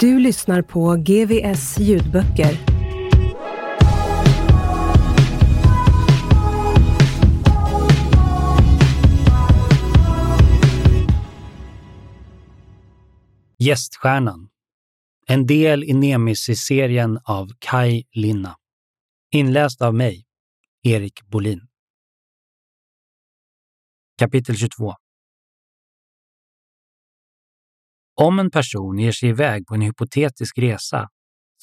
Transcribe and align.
Du 0.00 0.18
lyssnar 0.18 0.62
på 0.62 0.96
GVS 0.96 1.78
ljudböcker. 1.78 2.58
Gäststjärnan. 13.58 14.48
En 15.26 15.46
del 15.46 15.84
i 15.84 15.92
Nemesis-serien 15.92 17.18
av 17.24 17.48
Kai 17.58 18.04
Linna. 18.12 18.56
Inläst 19.30 19.82
av 19.82 19.94
mig, 19.94 20.26
Erik 20.82 21.22
Bolin. 21.22 21.60
Kapitel 24.18 24.56
22 24.56 24.94
Om 28.20 28.38
en 28.38 28.50
person 28.50 28.98
ger 28.98 29.12
sig 29.12 29.28
iväg 29.28 29.66
på 29.66 29.74
en 29.74 29.80
hypotetisk 29.80 30.58
resa 30.58 31.08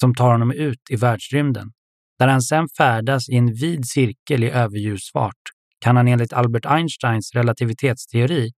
som 0.00 0.14
tar 0.14 0.32
honom 0.32 0.52
ut 0.52 0.80
i 0.90 0.96
världsrymden, 0.96 1.72
där 2.18 2.28
han 2.28 2.42
sedan 2.42 2.68
färdas 2.78 3.28
i 3.28 3.36
en 3.36 3.54
vid 3.54 3.88
cirkel 3.88 4.44
i 4.44 4.50
överljusfart, 4.50 5.42
kan 5.80 5.96
han 5.96 6.08
enligt 6.08 6.32
Albert 6.32 6.66
Einsteins 6.66 7.34
relativitetsteori, 7.34 8.52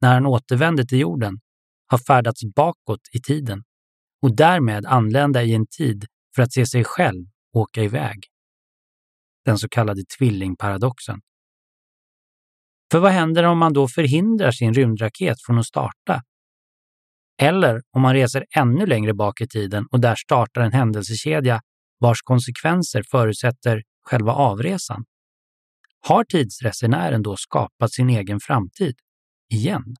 när 0.00 0.14
han 0.14 0.26
återvänder 0.26 0.84
till 0.84 0.98
jorden, 0.98 1.40
ha 1.90 1.98
färdats 1.98 2.40
bakåt 2.56 3.00
i 3.12 3.20
tiden 3.20 3.62
och 4.22 4.36
därmed 4.36 4.86
anlända 4.86 5.42
i 5.42 5.54
en 5.54 5.66
tid 5.66 6.04
för 6.36 6.42
att 6.42 6.52
se 6.52 6.66
sig 6.66 6.84
själv 6.84 7.26
åka 7.52 7.82
iväg. 7.82 8.18
Den 9.44 9.58
så 9.58 9.68
kallade 9.68 10.02
tvillingparadoxen. 10.18 11.20
För 12.92 12.98
vad 12.98 13.12
händer 13.12 13.44
om 13.44 13.58
man 13.58 13.72
då 13.72 13.88
förhindrar 13.88 14.50
sin 14.50 14.74
rymdraket 14.74 15.36
från 15.46 15.58
att 15.58 15.66
starta? 15.66 16.22
Eller 17.42 17.82
om 17.90 18.02
man 18.02 18.14
reser 18.14 18.46
ännu 18.56 18.86
längre 18.86 19.14
bak 19.14 19.40
i 19.40 19.48
tiden 19.48 19.86
och 19.90 20.00
där 20.00 20.14
startar 20.14 20.60
en 20.60 20.72
händelsekedja 20.72 21.60
vars 21.98 22.22
konsekvenser 22.22 23.02
förutsätter 23.10 23.82
själva 24.02 24.32
avresan? 24.32 25.04
Har 26.00 26.24
tidsresenären 26.24 27.22
då 27.22 27.36
skapat 27.36 27.92
sin 27.92 28.10
egen 28.10 28.40
framtid? 28.40 28.94
Igen? 29.52 29.96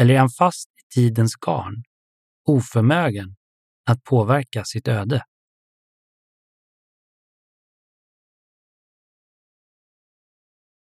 Eller 0.00 0.14
är 0.14 0.18
han 0.18 0.30
fast 0.30 0.68
i 0.68 0.94
tidens 0.94 1.36
garn, 1.36 1.82
oförmögen 2.48 3.36
att 3.86 4.04
påverka 4.04 4.64
sitt 4.64 4.88
öde? 4.88 5.24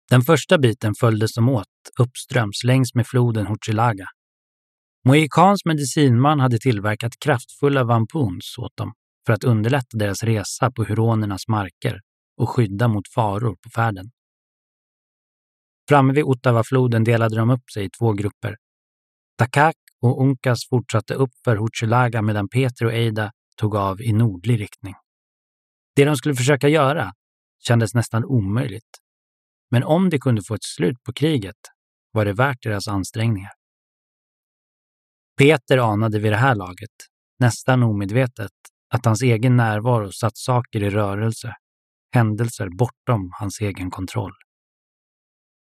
Den 0.09 0.21
första 0.21 0.57
biten 0.57 0.93
följdes 0.99 1.33
som 1.33 1.49
åt 1.49 1.67
uppströms 1.99 2.63
längs 2.63 2.95
med 2.95 3.07
floden 3.07 3.47
Huchilaga. 3.47 4.05
Mohikans 5.05 5.65
medicinman 5.65 6.39
hade 6.39 6.59
tillverkat 6.59 7.19
kraftfulla 7.19 7.83
vampuns 7.83 8.57
åt 8.57 8.77
dem 8.77 8.93
för 9.25 9.33
att 9.33 9.43
underlätta 9.43 9.97
deras 9.97 10.23
resa 10.23 10.71
på 10.71 10.83
huronernas 10.83 11.47
marker 11.47 12.01
och 12.37 12.49
skydda 12.49 12.87
mot 12.87 13.07
faror 13.07 13.55
på 13.63 13.69
färden. 13.69 14.11
Framme 15.89 16.13
vid 16.13 16.23
Ottavafloden 16.23 17.03
delade 17.03 17.35
de 17.35 17.49
upp 17.49 17.71
sig 17.73 17.85
i 17.85 17.89
två 17.89 18.13
grupper. 18.13 18.57
Takak 19.37 19.75
och 20.01 20.21
Unkas 20.21 20.67
fortsatte 20.69 21.13
upp 21.13 21.31
för 21.43 21.55
Hochelaga 21.55 22.21
medan 22.21 22.49
Peter 22.49 22.85
och 22.85 22.93
Eida 22.93 23.31
tog 23.57 23.75
av 23.75 24.01
i 24.01 24.13
nordlig 24.13 24.59
riktning. 24.61 24.95
Det 25.95 26.05
de 26.05 26.15
skulle 26.15 26.35
försöka 26.35 26.67
göra 26.69 27.13
kändes 27.67 27.93
nästan 27.93 28.25
omöjligt. 28.25 28.99
Men 29.71 29.83
om 29.83 30.09
de 30.09 30.19
kunde 30.19 30.43
få 30.43 30.55
ett 30.55 30.63
slut 30.63 31.03
på 31.03 31.13
kriget 31.13 31.57
var 32.11 32.25
det 32.25 32.33
värt 32.33 32.63
deras 32.63 32.87
ansträngningar. 32.87 33.51
Peter 35.37 35.77
anade 35.77 36.19
vid 36.19 36.31
det 36.31 36.37
här 36.37 36.55
laget, 36.55 36.91
nästan 37.39 37.83
omedvetet, 37.83 38.51
att 38.93 39.05
hans 39.05 39.21
egen 39.21 39.57
närvaro 39.57 40.11
satt 40.11 40.37
saker 40.37 40.83
i 40.83 40.89
rörelse, 40.89 41.55
händelser 42.15 42.69
bortom 42.77 43.31
hans 43.39 43.61
egen 43.61 43.91
kontroll. 43.91 44.33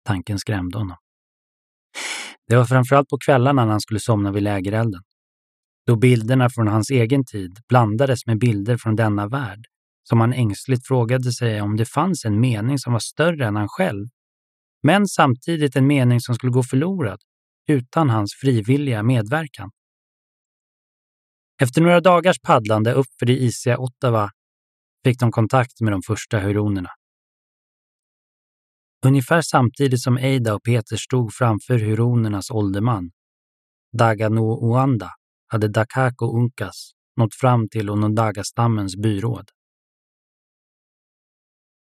Tanken 0.05 0.39
skrämde 0.39 0.79
honom. 0.79 0.97
Det 2.49 2.57
var 2.57 2.65
framförallt 2.65 3.09
på 3.09 3.19
kvällarna 3.19 3.65
när 3.65 3.71
han 3.71 3.81
skulle 3.81 4.01
somna 4.01 4.33
vid 4.33 4.43
lägerelden. 4.43 5.03
Då 5.87 5.97
bilderna 5.97 6.51
från 6.51 6.69
hans 6.69 6.91
egen 6.91 7.25
tid 7.25 7.59
blandades 7.69 8.27
med 8.27 8.39
bilder 8.39 8.77
från 8.77 8.97
denna 8.97 9.29
värld 9.29 9.67
som 10.03 10.21
han 10.21 10.33
ängsligt 10.33 10.87
frågade 10.87 11.33
sig 11.33 11.61
om 11.61 11.77
det 11.77 11.85
fanns 11.85 12.25
en 12.25 12.41
mening 12.41 12.79
som 12.79 12.93
var 12.93 13.01
större 13.01 13.47
än 13.47 13.57
han 13.57 13.69
själv, 13.69 14.07
men 14.83 15.07
samtidigt 15.07 15.77
en 15.77 15.87
mening 15.87 16.21
som 16.21 16.35
skulle 16.35 16.53
gå 16.53 16.63
förlorad 16.63 17.21
utan 17.69 18.11
hans 18.11 18.35
frivilliga 18.35 19.03
medverkan. 19.03 19.71
Efter 21.63 21.81
några 21.81 22.01
dagars 22.01 22.41
paddlande 22.41 22.93
uppför 22.93 23.27
det 23.27 23.43
isiga 23.43 23.79
Ottawa 23.79 24.31
fick 25.05 25.21
de 25.21 25.33
kontakt 25.33 25.81
med 25.81 25.93
de 25.93 26.03
första 26.03 26.41
huronerna. 26.41 26.91
Ungefär 29.07 29.43
samtidigt 29.43 30.03
som 30.03 30.19
Eida 30.19 30.55
och 30.55 30.63
Peter 30.63 30.97
stod 30.97 31.35
framför 31.35 31.79
huronernas 31.79 32.51
ålderman, 32.51 33.11
Dagano 33.99 34.41
Oanda, 34.41 35.11
hade 35.47 35.69
Dakako 35.69 36.37
Unkas 36.37 36.93
nått 37.17 37.35
fram 37.35 37.69
till 37.69 37.91
Onondaga-stammens 37.91 38.97
byråd. 38.97 39.49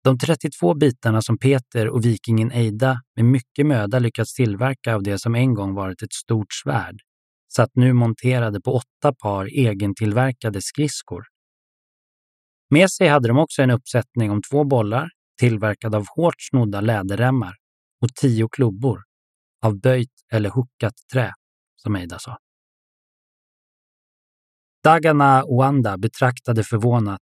De 0.05 0.19
32 0.19 0.75
bitarna 0.75 1.23
som 1.23 1.39
Peter 1.39 1.89
och 1.89 2.05
vikingen 2.05 2.53
Eida 2.53 3.01
med 3.17 3.25
mycket 3.25 3.67
möda 3.67 3.99
lyckats 3.99 4.35
tillverka 4.35 4.95
av 4.95 5.03
det 5.03 5.19
som 5.19 5.35
en 5.35 5.55
gång 5.55 5.75
varit 5.75 6.03
ett 6.03 6.13
stort 6.13 6.53
svärd 6.65 7.01
satt 7.53 7.71
nu 7.75 7.93
monterade 7.93 8.61
på 8.61 8.73
åtta 8.73 9.15
par 9.15 9.59
egentillverkade 9.59 10.63
skridskor. 10.63 11.25
Med 12.71 12.91
sig 12.91 13.09
hade 13.09 13.29
de 13.29 13.39
också 13.39 13.63
en 13.63 13.71
uppsättning 13.71 14.31
om 14.31 14.43
två 14.51 14.65
bollar 14.65 15.09
tillverkade 15.39 15.97
av 15.97 16.07
hårt 16.17 16.35
snodda 16.39 16.81
läderremmar 16.81 17.57
och 18.03 18.15
tio 18.15 18.49
klubbor 18.53 19.03
av 19.63 19.81
böjt 19.81 20.13
eller 20.33 20.51
huckat 20.51 20.95
trä, 21.13 21.33
som 21.77 21.97
Eida 21.97 22.19
sa. 22.19 22.37
Dagana 24.85 25.45
Oanda 25.45 25.99
betraktade 25.99 26.65
förvånat 26.65 27.21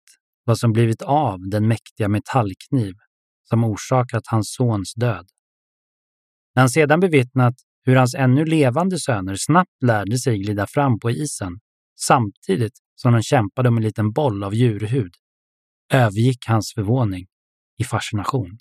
vad 0.46 0.58
som 0.58 0.72
blivit 0.72 1.02
av 1.02 1.38
den 1.50 1.68
mäktiga 1.68 2.08
metallkniv 2.08 2.94
som 3.48 3.64
orsakat 3.64 4.22
hans 4.26 4.54
sons 4.54 4.94
död. 4.94 5.26
När 6.54 6.62
han 6.62 6.70
sedan 6.70 7.00
bevittnat 7.00 7.54
hur 7.84 7.96
hans 7.96 8.14
ännu 8.14 8.44
levande 8.44 8.98
söner 8.98 9.36
snabbt 9.38 9.82
lärde 9.84 10.18
sig 10.18 10.38
glida 10.38 10.66
fram 10.66 10.98
på 10.98 11.10
isen, 11.10 11.58
samtidigt 12.00 12.78
som 12.94 13.12
de 13.12 13.22
kämpade 13.22 13.68
om 13.68 13.76
en 13.76 13.82
liten 13.82 14.12
boll 14.12 14.44
av 14.44 14.54
djurhud 14.54 15.12
övergick 15.92 16.46
hans 16.46 16.72
förvåning 16.74 17.26
i 17.78 17.84
fascination. 17.84 18.58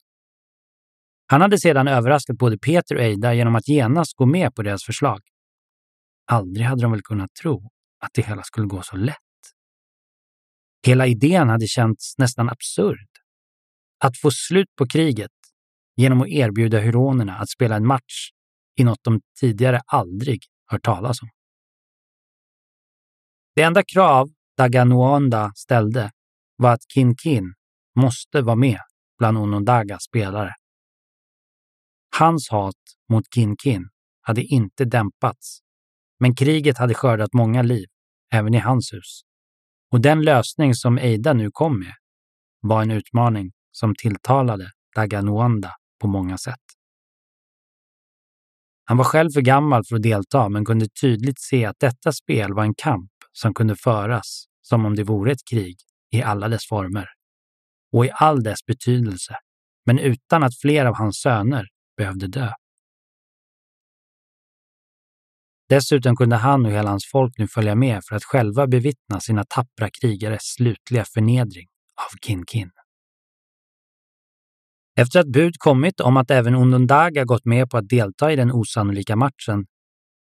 Han 1.28 1.42
hade 1.42 1.60
sedan 1.60 1.88
överraskat 1.88 2.38
både 2.38 2.58
Peter 2.58 2.96
och 2.96 3.02
Eida 3.02 3.34
genom 3.34 3.56
att 3.56 3.68
genast 3.68 4.16
gå 4.16 4.26
med 4.26 4.56
på 4.56 4.64
deras 4.64 4.84
förslag. 4.84 5.22
Aldrig 6.26 6.66
hade 6.66 6.82
de 6.82 6.92
väl 6.92 7.02
kunnat 7.02 7.34
tro 7.42 7.70
att 8.00 8.10
det 8.14 8.22
hela 8.22 8.44
skulle 8.44 8.68
gå 8.68 8.82
så 8.82 8.96
lätt. 8.96 9.25
Hela 10.86 11.08
idén 11.08 11.50
hade 11.50 11.68
känts 11.68 12.18
nästan 12.18 12.50
absurd. 12.50 13.08
Att 14.00 14.18
få 14.18 14.32
slut 14.32 14.76
på 14.78 14.88
kriget 14.88 15.32
genom 15.96 16.22
att 16.22 16.28
erbjuda 16.28 16.80
huronerna 16.80 17.38
att 17.38 17.50
spela 17.50 17.76
en 17.76 17.88
match 17.88 18.30
i 18.80 18.84
något 18.84 19.04
de 19.04 19.22
tidigare 19.40 19.82
aldrig 19.86 20.40
hört 20.72 20.84
talas 20.84 21.22
om. 21.22 21.30
Det 23.56 23.62
enda 23.62 23.84
krav 23.84 24.30
Daganuanda 24.58 25.52
ställde 25.56 26.12
var 26.56 26.74
att 26.74 26.92
Kin 26.94 27.16
Kin 27.16 27.54
måste 28.00 28.42
vara 28.42 28.56
med 28.56 28.80
bland 29.18 29.38
Onondagas 29.38 30.04
spelare. 30.04 30.54
Hans 32.18 32.50
hat 32.50 32.76
mot 33.10 33.24
Kin 33.36 33.56
Kin 33.64 33.90
hade 34.22 34.44
inte 34.44 34.86
dämpats, 34.86 35.60
men 36.20 36.36
kriget 36.36 36.78
hade 36.78 36.94
skördat 36.94 37.34
många 37.34 37.62
liv, 37.62 37.88
även 38.34 38.54
i 38.54 38.60
hans 38.60 38.94
hus. 38.94 39.22
Och 39.92 40.02
den 40.02 40.22
lösning 40.22 40.76
som 40.76 40.98
Eida 40.98 41.34
nu 41.34 41.50
kom 41.52 41.80
med 41.80 41.94
var 42.62 42.82
en 42.82 42.92
utmaning 42.92 43.52
som 43.72 43.96
tilltalade 43.96 44.72
Daganuanda 44.96 45.72
på 46.02 46.08
många 46.08 46.38
sätt. 46.38 46.60
Han 48.86 48.98
var 48.98 49.06
själv 49.06 49.30
för 49.30 49.42
gammal 49.42 49.84
för 49.86 49.96
att 49.96 50.04
delta 50.04 50.50
men 50.50 50.66
kunde 50.66 50.88
tydligt 51.02 51.40
se 51.40 51.66
att 51.66 51.80
detta 51.80 52.12
spel 52.12 52.54
var 52.54 52.64
en 52.64 52.76
kamp 52.76 53.12
som 53.32 53.54
kunde 53.54 53.76
föras 53.76 54.46
som 54.62 54.86
om 54.86 54.96
det 54.96 55.04
vore 55.04 55.32
ett 55.32 55.48
krig 55.52 55.76
i 56.12 56.22
alla 56.22 56.48
dess 56.48 56.68
former 56.68 57.08
och 57.92 58.06
i 58.06 58.10
all 58.14 58.44
dess 58.44 58.66
betydelse, 58.66 59.36
men 59.86 60.00
utan 60.00 60.44
att 60.44 60.60
fler 60.62 60.86
av 60.86 60.96
hans 60.96 61.22
söner 61.22 61.68
behövde 61.98 62.28
dö. 62.28 62.50
Dessutom 65.70 66.16
kunde 66.16 66.36
han 66.36 66.66
och 66.66 66.72
hela 66.72 66.90
hans 66.90 67.06
folk 67.12 67.38
nu 67.38 67.48
följa 67.48 67.76
med 67.76 68.02
för 68.10 68.16
att 68.16 68.24
själva 68.24 68.68
bevittna 68.68 69.20
sina 69.20 69.44
tappra 69.44 69.90
krigares 70.02 70.42
slutliga 70.44 71.06
förnedring 71.06 71.68
av 71.96 72.28
Kin 72.28 72.46
Kin. 72.46 72.72
Efter 75.00 75.20
att 75.20 75.28
bud 75.28 75.58
kommit 75.58 76.00
om 76.00 76.18
att 76.18 76.32
även 76.32 76.56
Onondaga 76.56 77.24
gått 77.24 77.46
med 77.46 77.70
på 77.70 77.78
att 77.78 77.90
delta 77.90 78.32
i 78.32 78.36
den 78.36 78.52
osannolika 78.52 79.16
matchen 79.16 79.66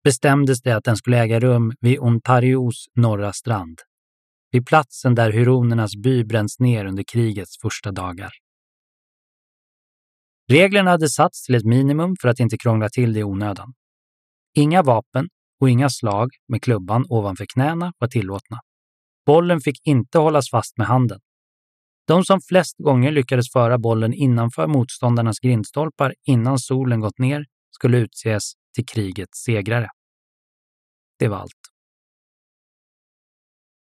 bestämdes 0.04 0.62
det 0.62 0.72
att 0.72 0.84
den 0.84 0.98
skulle 0.98 1.18
äga 1.18 1.40
rum 1.40 1.74
vid 1.80 2.00
Ontarios 2.00 2.86
norra 2.96 3.34
strand, 3.34 3.80
vid 4.52 4.66
platsen 4.66 5.16
där 5.16 5.32
huronernas 5.32 5.96
by 5.96 6.24
bränns 6.24 6.60
ner 6.60 6.86
under 6.86 7.04
krigets 7.04 7.62
första 7.62 7.92
dagar. 7.92 8.32
Reglerna 10.50 10.92
hade 10.92 11.10
satts 11.10 11.46
till 11.46 11.56
ett 11.56 11.66
minimum 11.66 12.16
för 12.22 12.30
att 12.30 12.40
inte 12.40 12.58
krångla 12.58 12.90
till 12.90 13.14
det 13.14 13.20
i 13.20 13.24
onödan. 13.24 13.74
Inga 14.54 14.84
vapen 14.84 15.30
och 15.60 15.70
inga 15.70 15.90
slag 15.90 16.30
med 16.48 16.62
klubban 16.62 17.06
ovanför 17.10 17.46
knäna 17.54 17.94
var 17.98 18.08
tillåtna. 18.08 18.60
Bollen 19.26 19.62
fick 19.62 19.88
inte 19.88 20.18
hållas 20.18 20.50
fast 20.50 20.78
med 20.78 20.88
handen. 20.88 21.20
De 22.08 22.26
som 22.26 22.42
flest 22.42 22.78
gånger 22.78 23.12
lyckades 23.12 23.52
föra 23.52 23.78
bollen 23.78 24.14
innanför 24.14 24.68
motståndarnas 24.68 25.40
grindstolpar 25.40 26.14
innan 26.28 26.60
solen 26.60 27.00
gått 27.00 27.20
ner 27.20 27.46
skulle 27.72 27.98
utses 27.98 28.44
till 28.76 28.86
krigets 28.86 29.44
segrare. 29.44 29.90
Det 31.20 31.28
var 31.28 31.38
allt. 31.38 31.52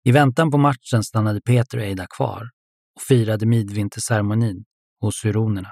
I 0.03 0.11
väntan 0.11 0.51
på 0.51 0.57
matchen 0.57 1.03
stannade 1.03 1.41
Peter 1.41 1.77
och 1.77 1.83
Eida 1.83 2.07
kvar 2.17 2.49
och 2.95 3.01
firade 3.01 3.45
midvinterceremonin 3.45 4.65
hos 5.01 5.25
huronerna. 5.25 5.69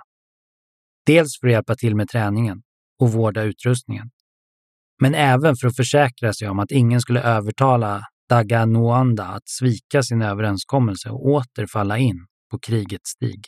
Dels 1.05 1.39
för 1.39 1.47
att 1.47 1.53
hjälpa 1.53 1.75
till 1.75 1.95
med 1.95 2.09
träningen 2.09 2.61
och 2.99 3.11
vårda 3.11 3.43
utrustningen, 3.43 4.09
men 5.01 5.15
även 5.15 5.55
för 5.55 5.67
att 5.67 5.75
försäkra 5.75 6.33
sig 6.33 6.49
om 6.49 6.59
att 6.59 6.71
ingen 6.71 7.01
skulle 7.01 7.21
övertala 7.21 8.01
Daga 8.29 8.65
Noanda 8.65 9.25
att 9.25 9.49
svika 9.49 10.03
sin 10.03 10.21
överenskommelse 10.21 11.09
och 11.09 11.25
åter 11.25 11.65
falla 11.65 11.97
in 11.97 12.27
på 12.51 12.59
krigets 12.59 13.09
stig. 13.09 13.45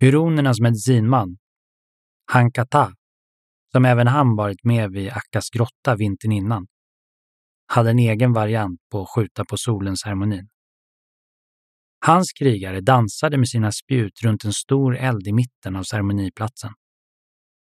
Huronernas 0.00 0.60
medicinman, 0.60 1.36
Hankata, 2.32 2.92
som 3.72 3.84
även 3.84 4.06
han 4.06 4.36
varit 4.36 4.64
med 4.64 4.90
vid 4.90 5.10
Akkas 5.10 5.50
grotta 5.50 5.96
vintern 5.96 6.32
innan, 6.32 6.66
hade 7.66 7.90
en 7.90 7.98
egen 7.98 8.32
variant 8.32 8.80
på 8.90 9.06
skjuta 9.06 9.44
på 9.44 9.56
solen-ceremonin. 9.56 10.48
Hans 12.06 12.32
krigare 12.32 12.80
dansade 12.80 13.38
med 13.38 13.48
sina 13.48 13.72
spjut 13.72 14.22
runt 14.22 14.44
en 14.44 14.52
stor 14.52 14.96
eld 14.96 15.26
i 15.26 15.32
mitten 15.32 15.76
av 15.76 15.82
ceremoniplatsen. 15.82 16.70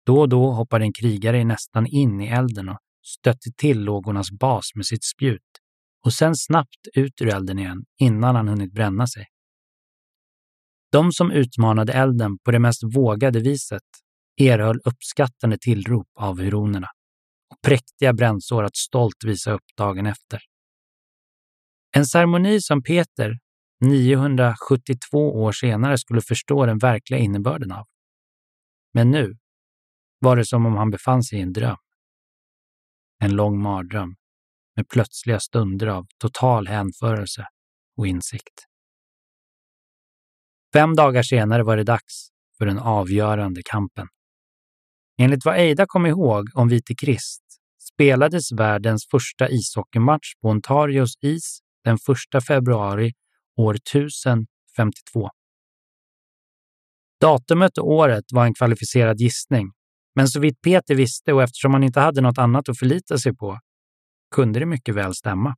Då 0.08 0.20
och 0.20 0.28
då 0.28 0.52
hoppade 0.52 0.84
en 0.84 0.92
krigare 0.92 1.44
nästan 1.44 1.86
in 1.86 2.20
i 2.20 2.26
elden 2.26 2.68
och 2.68 2.78
stötte 3.06 3.50
till 3.56 3.80
lågornas 3.80 4.30
bas 4.30 4.70
med 4.74 4.86
sitt 4.86 5.04
spjut 5.04 5.42
och 6.04 6.12
sen 6.12 6.36
snabbt 6.36 6.86
ut 6.94 7.20
ur 7.20 7.28
elden 7.28 7.58
igen 7.58 7.84
innan 8.00 8.36
han 8.36 8.48
hunnit 8.48 8.72
bränna 8.72 9.06
sig. 9.06 9.26
De 10.92 11.12
som 11.12 11.30
utmanade 11.30 11.92
elden 11.92 12.38
på 12.44 12.50
det 12.50 12.58
mest 12.58 12.82
vågade 12.96 13.40
viset 13.40 13.82
erhöll 14.40 14.80
uppskattande 14.84 15.58
tillrop 15.60 16.08
av 16.14 16.38
huronerna 16.40 16.88
och 17.50 17.62
präktiga 17.62 18.12
brännsår 18.12 18.64
att 18.64 18.76
stolt 18.76 19.24
visa 19.24 19.52
upp 19.52 19.66
dagen 19.76 20.06
efter. 20.06 20.40
En 21.96 22.06
ceremoni 22.06 22.60
som 22.60 22.82
Peter 22.82 23.38
972 23.84 25.42
år 25.42 25.52
senare 25.52 25.98
skulle 25.98 26.20
förstå 26.20 26.66
den 26.66 26.78
verkliga 26.78 27.20
innebörden 27.20 27.72
av. 27.72 27.84
Men 28.94 29.10
nu 29.10 29.36
var 30.18 30.36
det 30.36 30.46
som 30.46 30.66
om 30.66 30.76
han 30.76 30.90
befann 30.90 31.22
sig 31.22 31.38
i 31.38 31.42
en 31.42 31.52
dröm. 31.52 31.76
En 33.24 33.36
lång 33.36 33.62
mardröm 33.62 34.14
med 34.76 34.88
plötsliga 34.88 35.40
stunder 35.40 35.86
av 35.86 36.06
total 36.18 36.66
hänförelse 36.66 37.46
och 37.96 38.06
insikt. 38.06 38.64
Fem 40.72 40.94
dagar 40.94 41.22
senare 41.22 41.62
var 41.62 41.76
det 41.76 41.84
dags 41.84 42.28
för 42.58 42.66
den 42.66 42.78
avgörande 42.78 43.62
kampen. 43.64 44.08
Enligt 45.18 45.44
vad 45.44 45.58
Eida 45.58 45.86
kom 45.86 46.06
ihåg 46.06 46.48
om 46.54 46.68
Vite 46.68 46.94
Krist 46.94 47.42
spelades 47.92 48.52
världens 48.52 49.06
första 49.10 49.48
ishockeymatch 49.48 50.34
på 50.40 50.48
Ontarios 50.48 51.14
is 51.20 51.60
den 51.84 51.98
1 52.34 52.44
februari 52.44 53.12
år 53.56 53.74
1052. 53.74 55.28
Datumet 57.20 57.78
och 57.78 57.90
året 57.90 58.24
var 58.32 58.46
en 58.46 58.54
kvalificerad 58.54 59.20
gissning, 59.20 59.70
men 60.18 60.28
så 60.28 60.40
vitt 60.40 60.62
Peter 60.62 60.94
visste 60.94 61.32
och 61.32 61.42
eftersom 61.42 61.72
han 61.72 61.82
inte 61.82 62.00
hade 62.00 62.20
något 62.20 62.38
annat 62.38 62.68
att 62.68 62.78
förlita 62.78 63.18
sig 63.18 63.36
på 63.36 63.58
kunde 64.34 64.60
det 64.60 64.66
mycket 64.66 64.94
väl 64.94 65.14
stämma. 65.14 65.54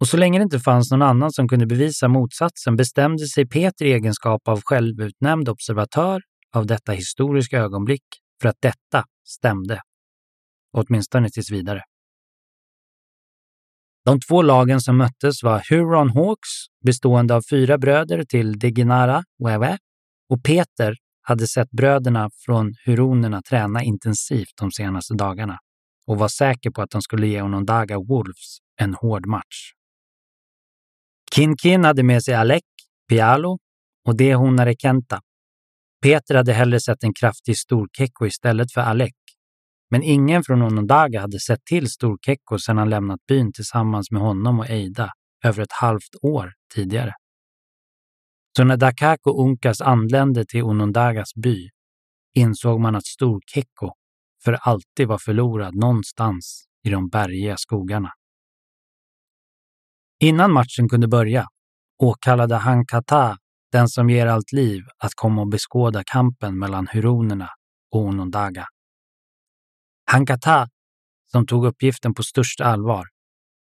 Och 0.00 0.08
så 0.08 0.16
länge 0.16 0.38
det 0.38 0.42
inte 0.42 0.60
fanns 0.60 0.90
någon 0.90 1.02
annan 1.02 1.32
som 1.32 1.48
kunde 1.48 1.66
bevisa 1.66 2.08
motsatsen 2.08 2.76
bestämde 2.76 3.26
sig 3.26 3.48
Peter 3.48 3.84
i 3.84 3.92
egenskap 3.92 4.48
av 4.48 4.60
självutnämnd 4.64 5.48
observatör 5.48 6.22
av 6.54 6.66
detta 6.66 6.92
historiska 6.92 7.58
ögonblick 7.58 8.04
för 8.42 8.48
att 8.48 8.56
detta 8.60 9.04
stämde. 9.24 9.80
Åtminstone 10.72 11.30
tills 11.30 11.50
vidare. 11.50 11.82
De 14.04 14.20
två 14.20 14.42
lagen 14.42 14.80
som 14.80 14.96
möttes 14.96 15.42
var 15.42 15.62
Huron 15.70 16.10
Hawks, 16.10 16.50
bestående 16.84 17.34
av 17.34 17.42
fyra 17.50 17.78
bröder 17.78 18.24
till 18.24 18.58
Deginara 18.58 19.24
Wewe, 19.44 19.78
och 20.28 20.44
Peter 20.44 20.96
hade 21.28 21.46
sett 21.46 21.70
bröderna 21.70 22.30
från 22.46 22.74
Huronerna 22.84 23.42
träna 23.42 23.82
intensivt 23.82 24.52
de 24.60 24.72
senaste 24.72 25.14
dagarna 25.14 25.58
och 26.06 26.18
var 26.18 26.28
säker 26.28 26.70
på 26.70 26.82
att 26.82 26.90
de 26.90 27.02
skulle 27.02 27.26
ge 27.26 27.42
Onondaga 27.42 27.98
Wolves 27.98 28.58
en 28.80 28.94
hård 28.94 29.26
match. 29.26 29.72
Kinkin 31.34 31.84
hade 31.84 32.02
med 32.02 32.22
sig 32.22 32.34
Alec, 32.34 32.62
Pialo 33.08 33.58
och 34.08 34.16
Dehonare 34.16 34.74
Kenta. 34.78 35.20
Peter 36.02 36.34
hade 36.34 36.52
hellre 36.52 36.80
sett 36.80 37.04
en 37.04 37.14
kraftig 37.14 37.58
storkekko 37.58 38.26
istället 38.26 38.72
för 38.72 38.80
Alec. 38.80 39.12
Men 39.90 40.02
ingen 40.02 40.44
från 40.44 40.62
Onondaga 40.62 41.20
hade 41.20 41.40
sett 41.40 41.64
till 41.64 41.90
Storkekko 41.90 42.58
sedan 42.58 42.78
han 42.78 42.90
lämnat 42.90 43.20
byn 43.28 43.52
tillsammans 43.52 44.10
med 44.10 44.22
honom 44.22 44.58
och 44.58 44.70
Eida 44.70 45.10
över 45.44 45.62
ett 45.62 45.72
halvt 45.72 46.14
år 46.22 46.52
tidigare. 46.74 47.12
Så 48.56 48.64
när 48.64 48.76
Dakako 48.76 49.42
Unkas 49.42 49.80
anlände 49.80 50.44
till 50.44 50.62
Onondagas 50.62 51.34
by 51.34 51.68
insåg 52.34 52.80
man 52.80 52.96
att 52.96 53.06
Storkekko 53.06 53.92
för 54.44 54.52
alltid 54.52 55.08
var 55.08 55.18
förlorad 55.18 55.74
någonstans 55.74 56.64
i 56.84 56.90
de 56.90 57.08
bergiga 57.08 57.56
skogarna. 57.56 58.12
Innan 60.20 60.52
matchen 60.52 60.88
kunde 60.88 61.08
börja 61.08 61.48
åkallade 61.98 62.56
Hankata 62.56 63.38
den 63.72 63.88
som 63.88 64.10
ger 64.10 64.26
allt 64.26 64.52
liv 64.52 64.82
att 64.98 65.14
komma 65.14 65.40
och 65.40 65.48
beskåda 65.48 66.02
kampen 66.06 66.58
mellan 66.58 66.86
huronerna 66.92 67.48
och 67.90 68.00
Onondaga. 68.00 68.66
Hankata 70.10 70.68
som 71.32 71.46
tog 71.46 71.66
uppgiften 71.66 72.14
på 72.14 72.22
största 72.22 72.64
allvar, 72.64 73.06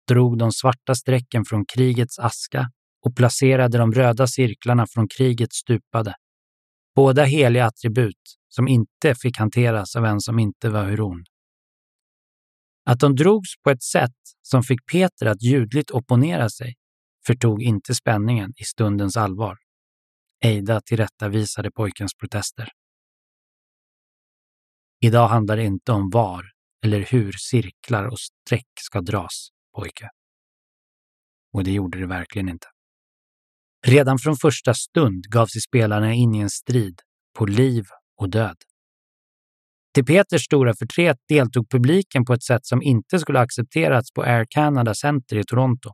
drog 0.08 0.38
de 0.38 0.52
svarta 0.52 0.94
strecken 0.94 1.44
från 1.44 1.64
krigets 1.66 2.18
aska 2.18 2.70
och 3.02 3.16
placerade 3.16 3.78
de 3.78 3.92
röda 3.92 4.26
cirklarna 4.26 4.86
från 4.86 5.08
krigets 5.08 5.56
stupade. 5.56 6.14
Båda 6.94 7.24
heliga 7.24 7.66
attribut 7.66 8.38
som 8.48 8.68
inte 8.68 9.14
fick 9.14 9.38
hanteras 9.38 9.96
av 9.96 10.04
en 10.04 10.20
som 10.20 10.38
inte 10.38 10.70
var 10.70 10.84
huron. 10.84 11.24
Att 12.84 13.00
de 13.00 13.16
drogs 13.16 13.48
på 13.64 13.70
ett 13.70 13.82
sätt 13.82 14.16
som 14.42 14.62
fick 14.62 14.86
Peter 14.92 15.26
att 15.26 15.42
ljudligt 15.42 15.90
opponera 15.90 16.50
sig 16.50 16.74
förtog 17.26 17.62
inte 17.62 17.94
spänningen 17.94 18.52
i 18.56 18.64
stundens 18.64 19.16
allvar. 19.16 19.58
Eida 20.44 20.80
tillrättavisade 20.80 21.70
pojkens 21.70 22.14
protester. 22.14 22.68
Idag 25.00 25.28
handlar 25.28 25.56
det 25.56 25.64
inte 25.64 25.92
om 25.92 26.10
var 26.10 26.44
eller 26.84 27.00
hur 27.00 27.32
cirklar 27.32 28.06
och 28.06 28.20
streck 28.20 28.72
ska 28.80 29.00
dras, 29.00 29.48
pojke. 29.76 30.10
Och 31.52 31.64
det 31.64 31.72
gjorde 31.72 31.98
det 31.98 32.06
verkligen 32.06 32.48
inte. 32.48 32.66
Redan 33.86 34.18
från 34.18 34.36
första 34.36 34.74
stund 34.74 35.24
gav 35.24 35.46
sig 35.46 35.60
spelarna 35.60 36.14
in 36.14 36.34
i 36.34 36.38
en 36.38 36.50
strid 36.50 37.00
på 37.38 37.46
liv 37.46 37.84
och 38.20 38.30
död. 38.30 38.56
Till 39.94 40.04
Peters 40.04 40.44
stora 40.44 40.74
förtret 40.74 41.16
deltog 41.28 41.70
publiken 41.70 42.24
på 42.24 42.32
ett 42.32 42.42
sätt 42.42 42.66
som 42.66 42.82
inte 42.82 43.18
skulle 43.18 43.40
accepterats 43.40 44.12
på 44.12 44.22
Air 44.22 44.46
Canada 44.50 44.94
Center 44.94 45.36
i 45.36 45.44
Toronto. 45.44 45.90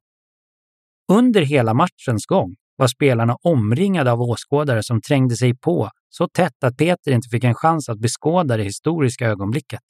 Under 1.13 1.43
hela 1.43 1.75
matchens 1.75 2.27
gång 2.27 2.55
var 2.77 2.87
spelarna 2.87 3.37
omringade 3.43 4.13
av 4.13 4.21
åskådare 4.21 4.83
som 4.83 5.01
trängde 5.01 5.37
sig 5.37 5.57
på 5.57 5.91
så 6.09 6.29
tätt 6.29 6.65
att 6.65 6.77
Peter 6.77 7.13
inte 7.13 7.29
fick 7.29 7.45
en 7.45 7.55
chans 7.55 7.89
att 7.89 7.99
beskåda 7.99 8.57
det 8.57 8.63
historiska 8.63 9.27
ögonblicket. 9.27 9.83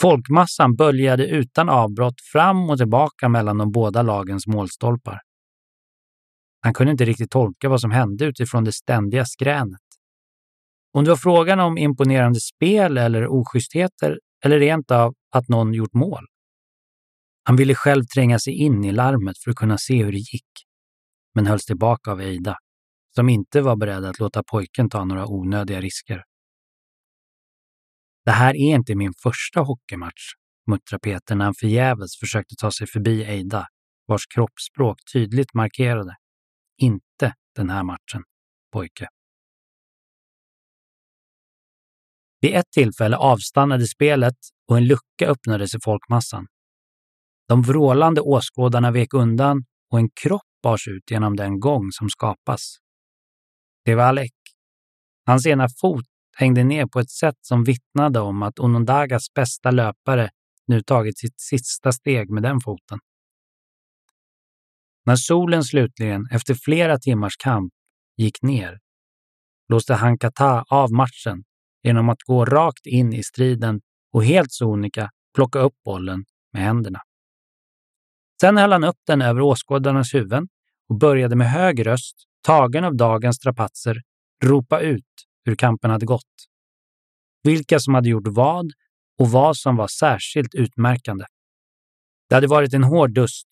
Folkmassan 0.00 0.76
böljade 0.76 1.26
utan 1.26 1.68
avbrott 1.68 2.20
fram 2.32 2.70
och 2.70 2.78
tillbaka 2.78 3.28
mellan 3.28 3.58
de 3.58 3.72
båda 3.72 4.02
lagens 4.02 4.46
målstolpar. 4.46 5.20
Han 6.62 6.74
kunde 6.74 6.90
inte 6.90 7.04
riktigt 7.04 7.30
tolka 7.30 7.68
vad 7.68 7.80
som 7.80 7.90
hände 7.90 8.24
utifrån 8.24 8.64
det 8.64 8.72
ständiga 8.72 9.24
skränet. 9.24 9.80
Om 10.92 11.04
det 11.04 11.10
var 11.10 11.16
frågan 11.16 11.60
om 11.60 11.78
imponerande 11.78 12.40
spel 12.40 12.98
eller 12.98 13.26
oschystheter 13.26 14.18
eller 14.44 14.58
rent 14.58 14.90
av 14.90 15.14
att 15.30 15.48
någon 15.48 15.74
gjort 15.74 15.94
mål. 15.94 16.26
Han 17.44 17.56
ville 17.56 17.74
själv 17.74 18.04
tränga 18.04 18.38
sig 18.38 18.52
in 18.52 18.84
i 18.84 18.92
larmet 18.92 19.38
för 19.38 19.50
att 19.50 19.56
kunna 19.56 19.78
se 19.78 20.04
hur 20.04 20.12
det 20.12 20.18
gick, 20.18 20.50
men 21.34 21.46
hölls 21.46 21.64
tillbaka 21.64 22.10
av 22.10 22.20
Eida, 22.20 22.56
som 23.14 23.28
inte 23.28 23.60
var 23.60 23.76
beredd 23.76 24.04
att 24.04 24.18
låta 24.18 24.42
pojken 24.42 24.90
ta 24.90 25.04
några 25.04 25.26
onödiga 25.26 25.80
risker. 25.80 26.22
Det 28.24 28.30
här 28.30 28.54
är 28.54 28.74
inte 28.74 28.94
min 28.94 29.12
första 29.22 29.60
hockeymatch, 29.60 30.32
muttrade 30.66 31.00
Peter 31.00 31.34
när 31.34 31.44
han 31.44 31.54
förgäves 31.54 32.18
försökte 32.20 32.54
ta 32.60 32.70
sig 32.70 32.86
förbi 32.86 33.22
Eida, 33.24 33.66
vars 34.06 34.26
kroppsspråk 34.26 34.98
tydligt 35.12 35.54
markerade. 35.54 36.16
Inte 36.76 37.34
den 37.56 37.70
här 37.70 37.82
matchen, 37.82 38.24
pojke. 38.72 39.08
Vid 42.40 42.54
ett 42.54 42.70
tillfälle 42.70 43.16
avstannade 43.16 43.86
spelet 43.86 44.36
och 44.68 44.76
en 44.76 44.86
lucka 44.86 45.26
öppnades 45.26 45.74
i 45.74 45.78
folkmassan. 45.84 46.46
De 47.48 47.62
vrålande 47.62 48.20
åskådarna 48.20 48.90
vek 48.90 49.14
undan 49.14 49.64
och 49.90 49.98
en 49.98 50.08
kropp 50.22 50.42
bars 50.62 50.88
ut 50.88 51.10
genom 51.10 51.36
den 51.36 51.60
gång 51.60 51.92
som 51.92 52.08
skapas. 52.08 52.76
Det 53.84 53.94
var 53.94 54.04
Alec. 54.04 54.30
Hans 55.26 55.46
ena 55.46 55.68
fot 55.80 56.04
hängde 56.36 56.64
ner 56.64 56.86
på 56.86 57.00
ett 57.00 57.10
sätt 57.10 57.38
som 57.40 57.64
vittnade 57.64 58.20
om 58.20 58.42
att 58.42 58.58
Onondagas 58.58 59.34
bästa 59.34 59.70
löpare 59.70 60.30
nu 60.66 60.82
tagit 60.82 61.18
sitt 61.18 61.40
sista 61.40 61.92
steg 61.92 62.30
med 62.30 62.42
den 62.42 62.60
foten. 62.60 62.98
När 65.06 65.16
solen 65.16 65.64
slutligen, 65.64 66.26
efter 66.30 66.54
flera 66.54 66.98
timmars 66.98 67.36
kamp, 67.36 67.72
gick 68.16 68.42
ner 68.42 68.78
låste 69.72 69.94
Hankata 69.94 70.64
av 70.68 70.92
matchen 70.92 71.44
genom 71.82 72.08
att 72.08 72.22
gå 72.22 72.44
rakt 72.44 72.86
in 72.86 73.12
i 73.12 73.22
striden 73.22 73.80
och 74.12 74.24
helt 74.24 74.52
sonika 74.52 75.10
plocka 75.34 75.58
upp 75.58 75.74
bollen 75.84 76.24
med 76.52 76.62
händerna. 76.62 77.00
Sen 78.40 78.56
höll 78.56 78.72
han 78.72 78.84
upp 78.84 79.00
den 79.06 79.22
över 79.22 79.40
åskådarnas 79.40 80.14
huvuden 80.14 80.48
och 80.88 80.98
började 80.98 81.36
med 81.36 81.50
hög 81.50 81.86
röst, 81.86 82.16
tagen 82.46 82.84
av 82.84 82.96
dagens 82.96 83.36
strapatser, 83.36 84.02
ropa 84.44 84.80
ut 84.80 85.12
hur 85.44 85.54
kampen 85.54 85.90
hade 85.90 86.06
gått. 86.06 86.34
Vilka 87.42 87.78
som 87.78 87.94
hade 87.94 88.08
gjort 88.08 88.28
vad 88.28 88.70
och 89.18 89.30
vad 89.30 89.56
som 89.56 89.76
var 89.76 89.88
särskilt 89.88 90.54
utmärkande. 90.54 91.24
Det 92.28 92.34
hade 92.34 92.46
varit 92.46 92.74
en 92.74 92.84
hård 92.84 93.14
dust 93.14 93.48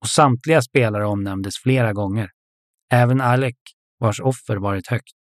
och 0.00 0.08
samtliga 0.08 0.62
spelare 0.62 1.06
omnämndes 1.06 1.54
flera 1.62 1.92
gånger. 1.92 2.30
Även 2.92 3.20
Alec, 3.20 3.56
vars 3.98 4.20
offer 4.20 4.56
varit 4.56 4.88
högt. 4.88 5.16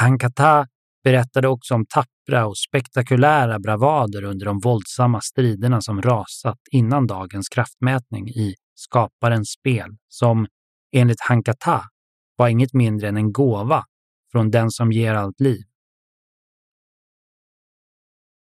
Hankata 0.00 0.66
berättade 1.04 1.48
också 1.48 1.74
om 1.74 1.84
tappra 1.86 2.46
och 2.46 2.58
spektakulära 2.58 3.58
bravader 3.58 4.24
under 4.24 4.46
de 4.46 4.58
våldsamma 4.58 5.20
striderna 5.20 5.80
som 5.80 6.02
rasat 6.02 6.58
innan 6.72 7.06
dagens 7.06 7.48
kraftmätning 7.48 8.28
i 8.28 8.54
Skaparens 8.74 9.50
spel, 9.50 9.96
som 10.08 10.46
enligt 10.96 11.20
Hankata 11.20 11.82
var 12.36 12.48
inget 12.48 12.72
mindre 12.72 13.08
än 13.08 13.16
en 13.16 13.32
gåva 13.32 13.84
från 14.32 14.50
den 14.50 14.70
som 14.70 14.92
ger 14.92 15.14
allt 15.14 15.40
liv. 15.40 15.62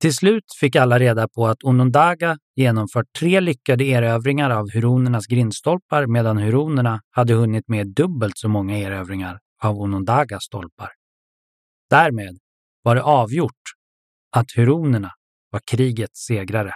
Till 0.00 0.14
slut 0.14 0.45
fick 0.61 0.76
alla 0.76 0.99
reda 0.99 1.28
på 1.28 1.47
att 1.47 1.64
Onondaga 1.64 2.37
genomfört 2.57 3.07
tre 3.19 3.40
lyckade 3.40 3.85
erövringar 3.85 4.50
av 4.50 4.71
huronernas 4.75 5.26
grindstolpar 5.26 6.07
medan 6.07 6.38
huronerna 6.38 7.00
hade 7.11 7.35
hunnit 7.35 7.69
med 7.69 7.95
dubbelt 7.95 8.38
så 8.38 8.49
många 8.49 8.78
erövringar 8.78 9.38
av 9.62 9.81
Onondagas 9.81 10.45
stolpar. 10.45 10.90
Därmed 11.90 12.38
var 12.83 12.95
det 12.95 13.02
avgjort 13.02 13.62
att 14.37 14.47
huronerna 14.57 15.11
var 15.50 15.61
krigets 15.71 16.26
segrare. 16.26 16.73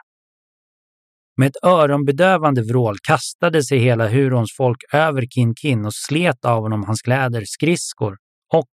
Med 1.37 1.49
ett 1.49 1.65
öronbedövande 1.65 2.63
vrål 2.63 2.97
kastade 3.03 3.65
sig 3.65 3.79
hela 3.79 4.09
Hurons 4.09 4.55
folk 4.57 4.79
över 4.93 5.27
Kin 5.27 5.55
Kin 5.55 5.87
och 5.87 5.95
slet 5.95 6.45
av 6.45 6.63
honom 6.63 6.85
hans 6.85 7.03
kläder, 7.03 7.43
skridskor 7.47 8.17
och 8.53 8.71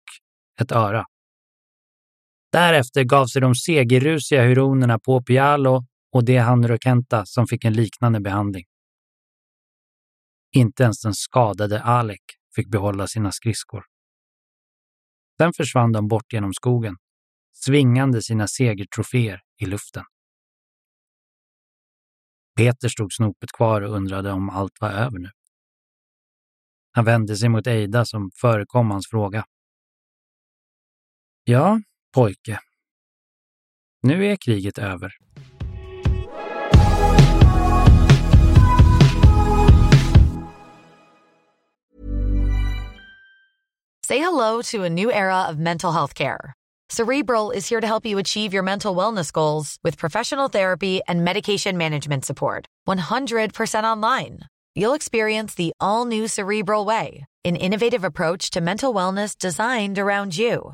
ett 0.62 0.72
öra. 0.72 1.06
Därefter 2.52 3.04
gav 3.04 3.28
sig 3.28 3.42
de 3.42 3.56
segerrusiga 3.56 4.44
huronerna 4.48 5.00
på 5.00 5.24
Pialo 5.24 5.86
och 6.12 6.26
det 6.26 6.38
Hanrokenta 6.38 7.26
som 7.26 7.48
fick 7.48 7.66
en 7.66 7.74
liknande 7.74 8.20
behandling. 8.20 8.66
Inte 10.56 10.84
ens 10.84 11.02
den 11.02 11.14
skadade 11.14 11.84
Alek 11.84 12.24
fick 12.56 12.70
behålla 12.70 13.08
sina 13.08 13.32
skridskor. 13.32 13.84
Sen 15.38 15.54
försvann 15.54 15.92
de 15.92 16.08
bort 16.08 16.34
genom 16.34 16.54
skogen, 16.54 16.98
svingande 17.52 18.22
sina 18.22 18.48
segertroféer 18.48 19.42
i 19.58 19.66
luften. 19.66 20.04
Peter 22.56 22.90
stod 22.90 23.14
snopet 23.14 23.52
kvar 23.52 23.82
och 23.82 23.96
undrade 23.96 24.32
om 24.32 24.50
allt 24.50 24.82
var 24.82 24.92
över 24.92 25.20
nu. 25.20 25.30
Han 26.92 27.06
vände 27.06 27.38
sig 27.38 27.50
mot 27.50 27.68
Eida 27.68 28.06
som 28.06 28.32
förekom 28.36 28.92
hans 28.92 29.10
fråga. 29.10 29.46
Ja, 31.44 31.82
pojke. 32.16 32.60
Nu 34.04 34.26
är 34.26 34.36
kriget 34.36 34.78
över. 34.78 35.12
Say 44.06 44.18
hello 44.18 44.62
to 44.72 44.84
a 44.84 44.90
new 44.90 45.12
era 45.12 45.44
of 45.50 45.60
mental 45.60 45.92
health 45.92 46.16
care. 46.16 46.54
Cerebral 46.90 47.52
is 47.52 47.70
here 47.70 47.80
to 47.80 47.86
help 47.86 48.06
you 48.08 48.18
achieve 48.18 48.52
your 48.54 48.64
mental 48.64 48.96
wellness 48.96 49.32
goals 49.32 49.78
with 49.84 50.00
professional 50.00 50.48
therapy 50.48 51.02
and 51.08 51.24
medication 51.24 51.78
management 51.78 52.26
support. 52.26 52.66
100% 52.88 53.84
online. 53.84 54.40
You'll 54.74 54.96
experience 54.96 55.54
the 55.54 55.72
all 55.80 56.06
new 56.06 56.28
Cerebral 56.28 56.86
Way, 56.86 57.26
an 57.46 57.56
innovative 57.56 58.04
approach 58.04 58.50
to 58.52 58.62
mental 58.62 58.92
wellness 58.92 59.38
designed 59.38 60.00
around 60.00 60.36
you. 60.36 60.74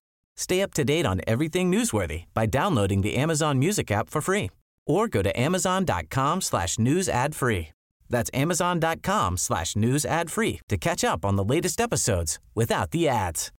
Stay 0.37 0.61
up 0.61 0.73
to 0.73 0.83
date 0.83 1.05
on 1.05 1.21
everything 1.27 1.71
newsworthy 1.71 2.25
by 2.33 2.45
downloading 2.45 3.01
the 3.01 3.15
Amazon 3.15 3.59
Music 3.59 3.91
app 3.91 4.09
for 4.09 4.21
free 4.21 4.49
or 4.87 5.07
go 5.07 5.21
to 5.21 5.39
amazon.com 5.39 6.41
slash 6.41 6.79
news 6.79 7.07
ad 7.09 7.35
free. 7.35 7.69
That's 8.09 8.29
amazon.com 8.33 9.37
slash 9.37 9.75
news 9.75 10.05
ad 10.05 10.29
free 10.29 10.59
to 10.67 10.77
catch 10.77 11.03
up 11.03 11.25
on 11.25 11.35
the 11.37 11.43
latest 11.43 11.79
episodes 11.81 12.39
without 12.55 12.91
the 12.91 13.07
ads. 13.07 13.51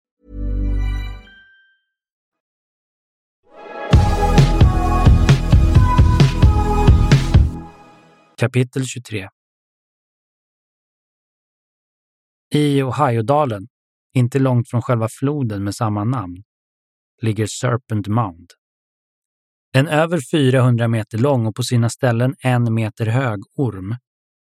Kapitel 8.36 8.84
23 8.84 9.28
I 12.54 12.82
Ohiodalen, 12.82 13.68
inte 14.14 14.38
långt 14.38 14.70
från 14.70 14.82
själva 14.82 15.08
floden 15.08 15.64
med 15.64 15.74
samma 15.74 16.04
namn, 16.04 16.42
ligger 17.22 17.46
Serpent 17.46 18.06
Mound. 18.06 18.50
En 19.74 19.88
över 19.88 20.20
400 20.32 20.88
meter 20.88 21.18
lång 21.18 21.46
och 21.46 21.54
på 21.54 21.62
sina 21.62 21.90
ställen 21.90 22.34
en 22.38 22.74
meter 22.74 23.06
hög 23.06 23.40
orm 23.56 23.96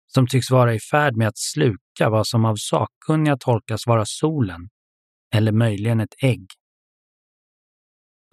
som 0.07 0.27
tycks 0.27 0.51
vara 0.51 0.75
i 0.75 0.81
färd 0.81 1.17
med 1.17 1.29
att 1.29 1.39
sluka 1.39 2.11
vad 2.11 2.27
som 2.27 2.45
av 2.45 2.57
sakkunniga 2.57 3.37
tolkas 3.37 3.87
vara 3.87 4.05
solen 4.07 4.69
eller 5.35 5.53
möjligen 5.53 6.01
ett 6.01 6.15
ägg. 6.23 6.47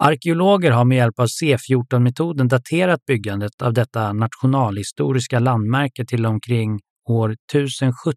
Arkeologer 0.02 0.70
har 0.70 0.84
med 0.84 0.96
hjälp 0.96 1.18
av 1.18 1.26
C14-metoden 1.26 2.48
daterat 2.48 3.04
byggandet 3.04 3.62
av 3.62 3.72
detta 3.72 4.12
nationalhistoriska 4.12 5.38
landmärke 5.38 6.06
till 6.06 6.26
omkring 6.26 6.80
år 7.08 7.36
1070 7.52 8.16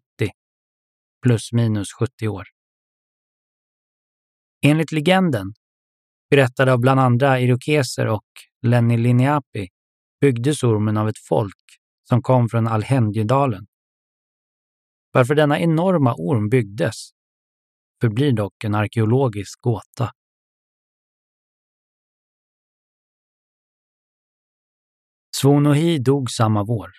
plus 1.22 1.52
minus 1.52 1.88
70 1.98 2.28
år. 2.28 2.44
Enligt 4.66 4.92
legenden, 4.92 5.52
Berättade 6.34 6.72
av 6.72 6.80
bland 6.80 7.00
andra 7.00 7.40
irokeser 7.40 8.06
och 8.06 8.26
Lenni 8.62 8.98
Linneapi 8.98 9.68
byggdes 10.20 10.62
ormen 10.62 10.96
av 10.96 11.08
ett 11.08 11.18
folk 11.18 11.62
som 12.08 12.22
kom 12.22 12.48
från 12.48 12.66
Alhendjedalen. 12.66 13.66
Varför 15.12 15.34
denna 15.34 15.60
enorma 15.60 16.14
orm 16.14 16.48
byggdes 16.48 17.10
förblir 18.00 18.32
dock 18.32 18.64
en 18.64 18.74
arkeologisk 18.74 19.60
gåta. 19.60 20.12
Svonohi 25.36 25.98
dog 25.98 26.30
samma 26.30 26.64
vår. 26.64 26.90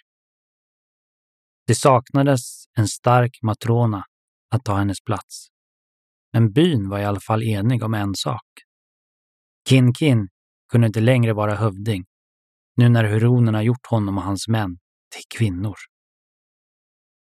Det 1.68 1.76
saknades 1.76 2.66
en 2.78 2.88
stark 2.88 3.40
matrona 3.42 4.04
att 4.50 4.66
ta 4.66 4.76
hennes 4.76 5.02
plats. 5.02 5.48
Men 6.34 6.52
byn 6.52 6.90
var 6.90 7.00
i 7.00 7.06
alla 7.06 7.20
fall 7.20 7.44
enig 7.44 7.84
om 7.84 7.94
en 7.94 8.16
sak. 8.16 8.66
Kin 9.70 9.94
Kin 9.94 10.28
kunde 10.72 10.88
inte 10.88 11.00
längre 11.00 11.34
vara 11.34 11.56
hövding, 11.56 12.06
nu 12.78 12.90
när 12.90 13.04
huronerna 13.04 13.64
gjort 13.64 13.86
honom 13.90 14.18
och 14.18 14.24
hans 14.24 14.48
män 14.48 14.78
till 15.16 15.38
kvinnor. 15.38 15.76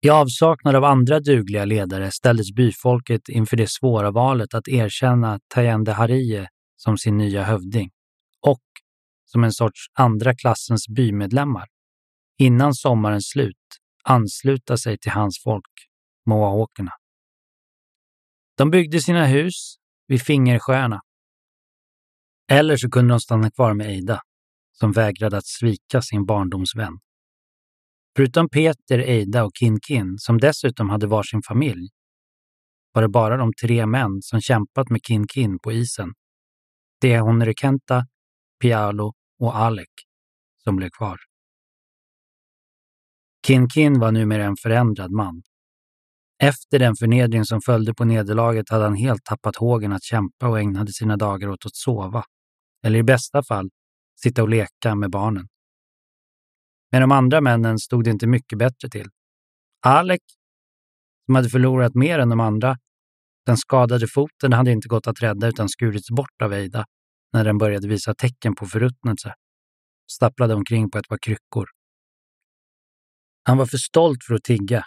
I 0.02 0.10
avsaknad 0.10 0.76
av 0.76 0.84
andra 0.84 1.20
dugliga 1.20 1.66
ledare 1.66 2.12
ställdes 2.12 2.52
byfolket 2.52 3.30
inför 3.30 3.58
det 3.58 3.70
svåra 3.70 4.12
valet 4.12 4.54
att 4.54 4.68
erkänna 4.68 5.40
Tayende 5.48 5.94
Harie 5.94 6.48
som 6.76 6.98
sin 6.98 7.18
nya 7.18 7.44
hövding 7.44 7.90
och 8.42 8.64
som 9.26 9.44
en 9.44 9.52
sorts 9.52 9.80
andra 9.94 10.36
klassens 10.36 10.88
bymedlemmar 10.88 11.68
innan 12.38 12.74
sommarens 12.74 13.30
slut 13.30 13.56
ansluta 14.04 14.78
sig 14.78 14.98
till 14.98 15.12
hans 15.12 15.42
folk, 15.44 15.74
moahokerna. 16.26 16.92
De 18.58 18.72
byggde 18.72 19.02
sina 19.02 19.26
hus 19.26 19.76
vid 20.08 20.22
Fingersjöarna. 20.22 21.02
Eller 22.52 22.78
så 22.78 22.90
kunde 22.90 23.14
de 23.14 23.20
stanna 23.20 23.52
kvar 23.52 23.74
med 23.74 23.88
Eida, 23.88 24.22
som 24.72 24.92
vägrade 24.92 25.38
att 25.38 25.48
svika 25.48 26.02
sin 26.02 26.26
barndomsvän. 26.26 26.94
Förutom 28.16 28.50
Peter, 28.50 29.00
Eida 29.00 29.44
och 29.44 29.52
Kin 29.60 29.80
Kin, 29.80 30.18
som 30.18 30.38
dessutom 30.38 30.90
hade 30.90 31.08
var 31.08 31.24
sin 31.24 31.42
familj, 31.48 31.90
var 32.94 33.02
det 33.02 33.10
bara 33.10 33.38
de 33.38 33.54
tre 33.62 33.86
män 33.86 34.22
som 34.22 34.42
kämpat 34.42 34.90
med 34.90 35.00
Kin 35.08 35.28
Kin 35.28 35.60
på 35.60 35.72
isen. 35.72 36.14
Det 37.02 37.14
är 37.14 37.20
Honrekenta, 37.20 38.06
Pialo 38.62 39.14
och 39.40 39.58
Alec 39.58 39.88
som 40.64 40.76
blev 40.76 40.90
kvar. 40.90 41.18
Kin 43.48 43.70
Kin 43.70 44.00
var 44.00 44.12
numera 44.12 44.44
en 44.44 44.56
förändrad 44.64 45.12
man. 45.12 45.42
Efter 46.44 46.80
den 46.80 46.96
förnedring 46.96 47.46
som 47.46 47.62
följde 47.62 47.94
på 47.94 48.06
nederlaget 48.06 48.70
hade 48.70 48.84
han 48.84 48.96
helt 48.96 49.24
tappat 49.24 49.56
hågen 49.56 49.94
att 49.94 50.04
kämpa 50.04 50.48
och 50.48 50.60
ägnade 50.60 50.94
sina 50.94 51.18
dagar 51.18 51.50
åt 51.50 51.66
att 51.66 51.76
sova. 51.76 52.24
Eller 52.84 53.00
i 53.00 53.04
bästa 53.04 53.44
fall 53.44 53.70
sitta 54.22 54.42
och 54.42 54.50
leka 54.50 54.96
med 54.96 55.12
barnen. 55.12 55.48
Med 56.92 57.02
de 57.02 57.12
andra 57.12 57.42
männen 57.42 57.80
stod 57.80 58.04
det 58.04 58.10
inte 58.10 58.28
mycket 58.28 58.60
bättre 58.60 58.90
till. 58.90 59.10
Alec, 59.86 60.22
som 61.26 61.36
hade 61.36 61.50
förlorat 61.50 61.96
mer 61.96 62.20
än 62.20 62.30
de 62.30 62.40
andra, 62.40 62.78
den 63.46 63.58
skadade 63.58 64.08
foten 64.08 64.54
hade 64.54 64.72
inte 64.72 64.88
gått 64.88 65.08
att 65.08 65.22
rädda 65.22 65.48
utan 65.48 65.70
skurits 65.70 66.10
bort 66.10 66.42
av 66.42 66.54
Eida 66.54 66.86
när 67.34 67.44
den 67.44 67.58
började 67.58 67.88
visa 67.88 68.16
tecken 68.16 68.56
på 68.56 68.66
förruttnelse. 68.66 69.34
Stapplade 70.12 70.54
omkring 70.54 70.92
på 70.92 70.98
ett 70.98 71.08
par 71.08 71.18
kryckor. 71.18 71.70
Han 73.44 73.58
var 73.58 73.66
för 73.66 73.78
stolt 73.78 74.24
för 74.24 74.36
att 74.36 74.44
tigga 74.44 74.84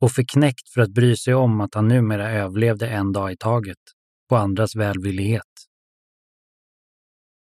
och 0.00 0.12
för 0.12 0.24
knäckt 0.28 0.68
för 0.74 0.80
att 0.80 0.90
bry 0.90 1.16
sig 1.16 1.34
om 1.34 1.60
att 1.60 1.74
han 1.74 1.88
numera 1.88 2.30
överlevde 2.30 2.88
en 2.88 3.12
dag 3.12 3.32
i 3.32 3.36
taget 3.36 3.78
på 4.28 4.36
andras 4.36 4.76
välvillighet. 4.76 5.65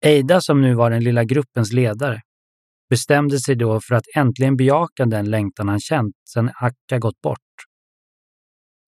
Eida, 0.01 0.41
som 0.41 0.61
nu 0.61 0.75
var 0.75 0.91
den 0.91 1.05
lilla 1.05 1.25
gruppens 1.25 1.73
ledare, 1.73 2.23
bestämde 2.91 3.39
sig 3.39 3.57
då 3.57 3.81
för 3.81 3.95
att 3.95 4.05
äntligen 4.17 4.57
bejaka 4.57 5.07
den 5.07 5.31
längtan 5.31 5.69
han 5.69 5.81
känt 5.81 6.15
sedan 6.29 6.51
Akka 6.55 6.99
gått 6.99 7.21
bort. 7.21 7.39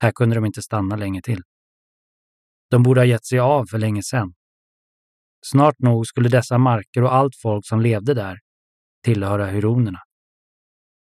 Här 0.01 0.11
kunde 0.11 0.35
de 0.35 0.45
inte 0.45 0.61
stanna 0.61 0.95
länge 0.95 1.21
till. 1.21 1.41
De 2.69 2.83
borde 2.83 3.01
ha 3.01 3.05
gett 3.05 3.25
sig 3.25 3.39
av 3.39 3.65
för 3.65 3.77
länge 3.77 4.03
sedan. 4.03 4.33
Snart 5.45 5.79
nog 5.79 6.07
skulle 6.07 6.29
dessa 6.29 6.57
marker 6.57 7.03
och 7.03 7.13
allt 7.13 7.35
folk 7.41 7.67
som 7.67 7.81
levde 7.81 8.13
där 8.13 8.39
tillhöra 9.03 9.51
huronerna. 9.51 9.99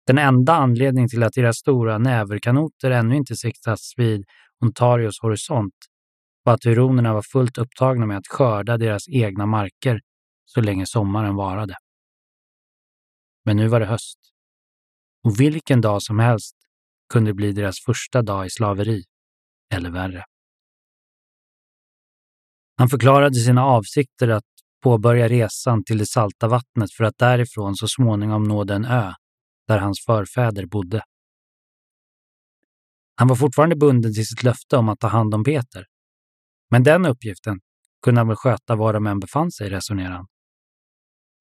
Den 0.06 0.18
enda 0.18 0.52
anledningen 0.52 1.08
till 1.08 1.22
att 1.22 1.32
deras 1.32 1.56
stora 1.56 1.98
näverkanoter 1.98 2.90
ännu 2.90 3.16
inte 3.16 3.36
siktats 3.36 3.92
vid 3.96 4.24
Ontarios 4.64 5.20
horisont 5.22 5.74
och 6.44 6.52
att 6.52 6.64
huronerna 6.64 7.14
var 7.14 7.22
fullt 7.22 7.58
upptagna 7.58 8.06
med 8.06 8.16
att 8.16 8.26
skörda 8.26 8.78
deras 8.78 9.08
egna 9.08 9.46
marker 9.46 10.00
så 10.44 10.60
länge 10.60 10.86
sommaren 10.86 11.36
varade. 11.36 11.74
Men 13.44 13.56
nu 13.56 13.68
var 13.68 13.80
det 13.80 13.86
höst. 13.86 14.18
Och 15.24 15.40
vilken 15.40 15.80
dag 15.80 16.02
som 16.02 16.18
helst 16.18 16.56
kunde 17.12 17.34
bli 17.34 17.52
deras 17.52 17.76
första 17.86 18.22
dag 18.22 18.46
i 18.46 18.50
slaveri, 18.50 19.02
eller 19.74 19.90
värre. 19.90 20.24
Han 22.76 22.88
förklarade 22.88 23.34
sina 23.34 23.64
avsikter 23.64 24.28
att 24.28 24.44
påbörja 24.82 25.28
resan 25.28 25.84
till 25.84 25.98
det 25.98 26.06
salta 26.06 26.48
vattnet 26.48 26.92
för 26.92 27.04
att 27.04 27.18
därifrån 27.18 27.76
så 27.76 27.88
småningom 27.88 28.44
nå 28.44 28.64
den 28.64 28.84
ö 28.84 29.12
där 29.68 29.78
hans 29.78 30.04
förfäder 30.06 30.66
bodde. 30.66 31.02
Han 33.16 33.28
var 33.28 33.36
fortfarande 33.36 33.76
bunden 33.76 34.14
till 34.14 34.26
sitt 34.26 34.42
löfte 34.42 34.76
om 34.76 34.88
att 34.88 35.00
ta 35.00 35.06
hand 35.06 35.34
om 35.34 35.44
Peter. 35.44 35.86
Men 36.70 36.82
den 36.82 37.06
uppgiften 37.06 37.60
kunde 38.02 38.20
han 38.20 38.28
väl 38.28 38.36
sköta 38.36 38.76
var 38.76 38.92
de 38.92 39.06
än 39.06 39.20
befann 39.20 39.50
sig, 39.50 39.68
resonerade 39.68 40.14
han. 40.14 40.26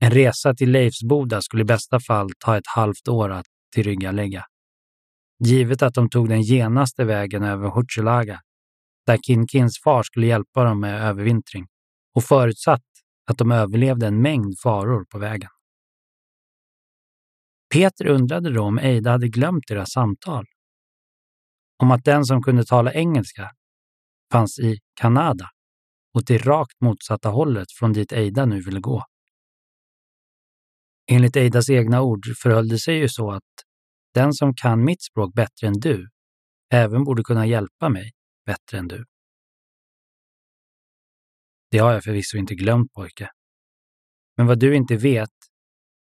En 0.02 0.12
resa 0.12 0.54
till 0.54 0.72
Leifsboda 0.72 1.42
skulle 1.42 1.62
i 1.62 1.65
bästa 1.65 2.00
fall 2.00 2.30
ta 2.39 2.58
ett 2.58 2.68
halvt 2.76 3.08
år 3.08 3.30
att 3.30 3.46
tillryggalägga. 3.76 4.46
Givet 5.44 5.82
att 5.82 5.94
de 5.94 6.10
tog 6.10 6.30
den 6.30 6.44
genaste 6.44 7.06
vägen 7.06 7.44
över 7.44 7.70
Hutchelaga, 7.70 8.42
där 9.06 9.18
Kinkins 9.18 9.82
far 9.84 10.04
skulle 10.04 10.28
hjälpa 10.28 10.63
dem 10.63 10.80
med 10.80 11.02
övervintring 11.02 11.68
och 12.15 12.24
förutsatt 12.24 12.84
att 13.32 13.38
de 13.38 13.52
överlevde 13.52 14.08
en 14.08 14.22
mängd 14.22 14.60
faror 14.63 15.06
på 15.06 15.20
vägen. 15.20 15.50
Peter 17.74 18.08
undrade 18.08 18.54
då 18.54 18.63
om 18.63 18.80
Eida 18.80 19.12
hade 19.12 19.28
glömt 19.28 19.63
deras 19.68 19.92
samtal. 19.92 20.46
Om 21.78 21.92
att 21.92 22.06
den 22.06 22.26
som 22.26 22.44
kunde 22.44 22.65
tala 22.65 22.94
engelska 22.94 23.52
fanns 24.32 24.60
i 24.60 24.80
Kanada, 24.94 25.50
åt 26.18 26.28
det 26.28 26.38
rakt 26.38 26.82
motsatta 26.82 27.30
hållet 27.30 27.72
från 27.72 27.94
dit 27.94 28.12
Eida 28.12 28.46
nu 28.46 28.62
ville 28.62 28.80
gå. 28.80 29.04
Enligt 31.12 31.36
Eidas 31.36 31.70
egna 31.70 32.02
ord 32.02 32.26
förhöll 32.42 32.68
det 32.68 32.80
sig 32.80 32.96
ju 32.96 33.10
så 33.10 33.32
att 33.32 33.44
den 34.13 34.34
som 34.34 34.54
kan 34.56 34.86
mitt 34.86 35.04
språk 35.04 35.34
bättre 35.34 35.68
än 35.68 35.80
du 35.80 36.10
även 36.74 37.04
borde 37.04 37.24
kunna 37.24 37.46
hjälpa 37.46 37.89
mig 37.89 38.12
bättre 38.46 38.78
än 38.78 38.88
du. 38.88 39.06
Det 41.72 41.78
har 41.78 41.94
jag 41.94 42.04
förvisso 42.04 42.38
inte 42.38 42.56
glömt 42.56 42.94
pojke. 42.94 43.30
Men 44.38 44.48
vad 44.48 44.60
du 44.60 44.76
inte 44.76 44.96
vet 44.96 45.30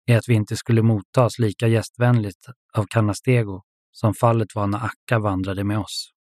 är 0.06 0.18
att 0.18 0.28
vi 0.28 0.34
inte 0.34 0.56
skulle 0.56 0.82
mottas 0.82 1.38
lika 1.38 1.68
gästvänligt 1.68 2.46
av 2.72 2.86
Canastego 2.90 3.62
som 3.92 4.14
fallet 4.14 4.54
var 4.54 4.66
när 4.66 4.84
Akka 4.84 5.18
vandrade 5.18 5.64
med 5.64 5.78
oss. 5.78 6.15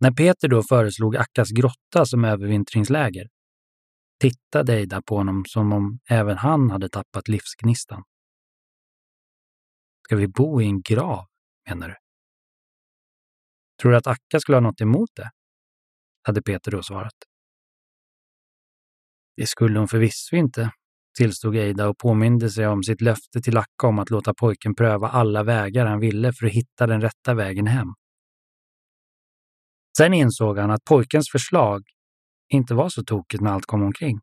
När 0.00 0.10
Peter 0.10 0.48
då 0.48 0.62
föreslog 0.62 1.16
Akkas 1.16 1.50
grotta 1.50 2.06
som 2.06 2.24
övervintringsläger 2.24 3.28
tittade 4.20 4.74
Eida 4.74 5.02
på 5.02 5.16
honom 5.16 5.44
som 5.48 5.72
om 5.72 5.98
även 6.08 6.36
han 6.36 6.70
hade 6.70 6.88
tappat 6.88 7.28
livsgnistan. 7.28 8.02
Ska 10.04 10.16
vi 10.16 10.28
bo 10.28 10.62
i 10.62 10.64
en 10.64 10.82
grav, 10.82 11.26
menar 11.68 11.88
du? 11.88 11.94
Tror 13.82 13.90
du 13.92 13.96
att 13.96 14.06
Akka 14.06 14.40
skulle 14.40 14.56
ha 14.56 14.60
något 14.60 14.80
emot 14.80 15.10
det? 15.14 15.30
hade 16.22 16.42
Peter 16.42 16.70
då 16.70 16.82
svarat. 16.82 17.14
Det 19.36 19.46
skulle 19.46 19.78
hon 19.78 19.88
förvisso 19.88 20.36
inte, 20.36 20.70
tillstod 21.18 21.56
Eida 21.56 21.88
och 21.88 21.98
påminde 21.98 22.50
sig 22.50 22.66
om 22.66 22.82
sitt 22.82 23.00
löfte 23.00 23.40
till 23.40 23.56
Akka 23.56 23.86
om 23.86 23.98
att 23.98 24.10
låta 24.10 24.34
pojken 24.34 24.74
pröva 24.74 25.08
alla 25.08 25.42
vägar 25.42 25.86
han 25.86 26.00
ville 26.00 26.32
för 26.32 26.46
att 26.46 26.52
hitta 26.52 26.86
den 26.86 27.00
rätta 27.00 27.34
vägen 27.34 27.66
hem. 27.66 27.88
Sen 29.96 30.14
insåg 30.14 30.58
han 30.58 30.70
att 30.70 30.84
pojkens 30.84 31.30
förslag 31.30 31.82
inte 32.52 32.74
var 32.74 32.88
så 32.88 33.04
tokigt 33.04 33.42
när 33.42 33.50
allt 33.50 33.66
kom 33.66 33.82
omkring. 33.82 34.20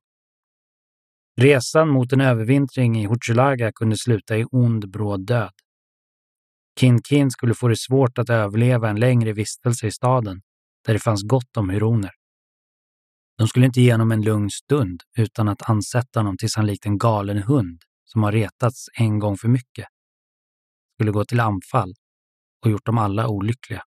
Resan 1.41 1.89
mot 1.89 2.13
en 2.13 2.21
övervintring 2.21 2.99
i 2.99 3.06
Huchulaga 3.06 3.71
kunde 3.71 3.97
sluta 3.97 4.38
i 4.38 4.45
ond, 4.51 4.91
bråd 4.91 5.25
död. 5.25 5.53
Kin 6.80 7.01
Kin 7.03 7.32
skulle 7.32 7.53
få 7.53 7.67
det 7.67 7.77
svårt 7.77 8.17
att 8.17 8.30
överleva 8.30 8.89
en 8.89 8.99
längre 8.99 9.34
vistelse 9.34 9.88
i 9.88 9.91
staden, 9.91 10.41
där 10.86 10.93
det 10.93 10.99
fanns 10.99 11.23
gott 11.23 11.58
om 11.58 11.69
huroner. 11.69 12.12
De 13.38 13.47
skulle 13.47 13.65
inte 13.65 13.82
ge 13.82 13.91
honom 13.91 14.12
en 14.12 14.21
lugn 14.21 14.49
stund 14.49 15.03
utan 15.17 15.47
att 15.47 15.69
ansätta 15.69 16.19
honom 16.19 16.38
tills 16.38 16.56
han 16.56 16.65
likt 16.65 16.86
en 16.86 16.97
galen 16.97 17.43
hund 17.43 17.82
som 18.06 18.23
har 18.23 18.32
retats 18.32 18.86
en 18.93 19.19
gång 19.19 19.38
för 19.38 19.47
mycket 19.47 19.88
skulle 20.97 21.12
gå 21.12 21.25
till 21.25 21.39
anfall 21.39 21.93
och 22.65 22.71
gjort 22.71 22.86
dem 22.86 22.97
alla 22.97 23.27
olyckliga. 23.27 23.84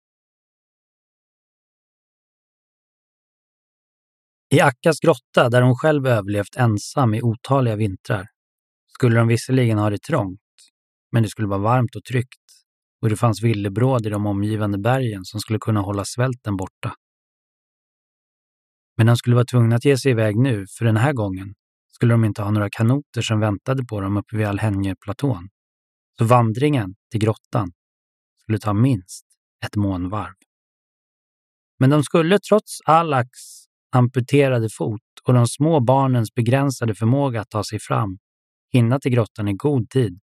I 4.55 4.61
Akkas 4.61 5.01
grotta, 5.01 5.49
där 5.49 5.63
hon 5.63 5.75
själv 5.75 6.07
överlevt 6.07 6.57
ensam 6.57 7.15
i 7.15 7.23
otaliga 7.23 7.77
vintrar, 7.77 8.27
skulle 8.87 9.17
de 9.17 9.29
visserligen 9.29 9.79
ha 9.79 9.91
det 9.91 10.03
trångt, 10.03 10.41
men 11.13 11.23
det 11.23 11.29
skulle 11.29 11.49
vara 11.49 11.59
varmt 11.59 11.97
och 11.97 12.05
tryggt 12.05 12.41
och 13.03 13.09
det 13.09 13.17
fanns 13.17 13.43
villebråd 13.43 14.07
i 14.07 14.11
de 14.11 14.27
omgivande 14.27 14.79
bergen 14.79 15.25
som 15.25 15.41
skulle 15.41 15.59
kunna 15.59 15.81
hålla 15.81 16.05
svälten 16.05 16.57
borta. 16.57 16.95
Men 18.97 19.07
de 19.07 19.17
skulle 19.17 19.37
vara 19.37 19.45
tvungna 19.45 19.77
att 19.77 19.85
ge 19.85 19.99
sig 19.99 20.11
iväg 20.11 20.37
nu, 20.37 20.67
för 20.79 20.85
den 20.85 20.97
här 20.97 21.13
gången 21.13 21.55
skulle 21.93 22.15
de 22.15 22.25
inte 22.25 22.43
ha 22.43 22.51
några 22.51 22.71
kanoter 22.71 23.23
som 23.23 23.41
väntade 23.41 23.85
på 23.85 24.01
dem 24.01 24.17
uppe 24.17 24.37
vid 24.37 24.47
Alhenjeplatån. 24.47 25.49
Så 26.19 26.25
vandringen 26.25 26.95
till 27.11 27.21
grottan 27.21 27.73
skulle 28.43 28.59
ta 28.59 28.73
minst 28.73 29.27
ett 29.65 29.77
månvarv. 29.77 30.35
Men 31.79 31.91
de 31.91 32.03
skulle 32.05 32.39
trots 32.39 32.79
Alaks 32.87 33.64
amputerade 33.95 34.69
fot 34.71 35.01
och 35.23 35.35
de 35.35 35.47
små 35.47 35.81
barnens 35.81 36.35
begränsade 36.35 36.95
förmåga 36.95 37.41
att 37.41 37.51
ta 37.51 37.65
sig 37.65 37.79
fram 37.81 38.19
hinna 38.73 39.01
till 39.01 39.13
grottan 39.13 39.49
i 39.49 39.53
god 39.53 39.91
tid 39.91 40.21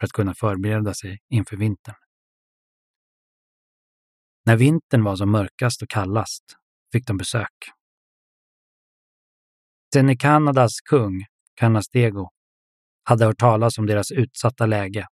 för 0.00 0.06
att 0.06 0.12
kunna 0.12 0.34
förbereda 0.34 0.94
sig 0.94 1.18
inför 1.28 1.56
vintern. 1.56 1.94
När 4.46 4.56
vintern 4.56 5.04
var 5.04 5.16
som 5.16 5.30
mörkast 5.30 5.82
och 5.82 5.88
kallast 5.88 6.44
fick 6.92 7.06
de 7.06 7.16
besök. 7.16 7.52
Sen 9.94 10.18
Kanadas 10.18 10.80
kung, 10.80 11.24
Canastego, 11.54 12.30
hade 13.04 13.24
hört 13.24 13.38
talas 13.38 13.78
om 13.78 13.86
deras 13.86 14.10
utsatta 14.10 14.66
läge 14.66 15.06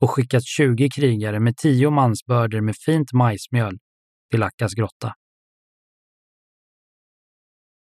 och 0.00 0.10
skickat 0.10 0.44
20 0.44 0.90
krigare 0.90 1.40
med 1.40 1.56
tio 1.56 1.90
mansbörder 1.90 2.60
med 2.60 2.76
fint 2.76 3.12
majsmjöl 3.12 3.78
till 4.30 4.42
Akkas 4.42 4.74
grotta. 4.74 5.14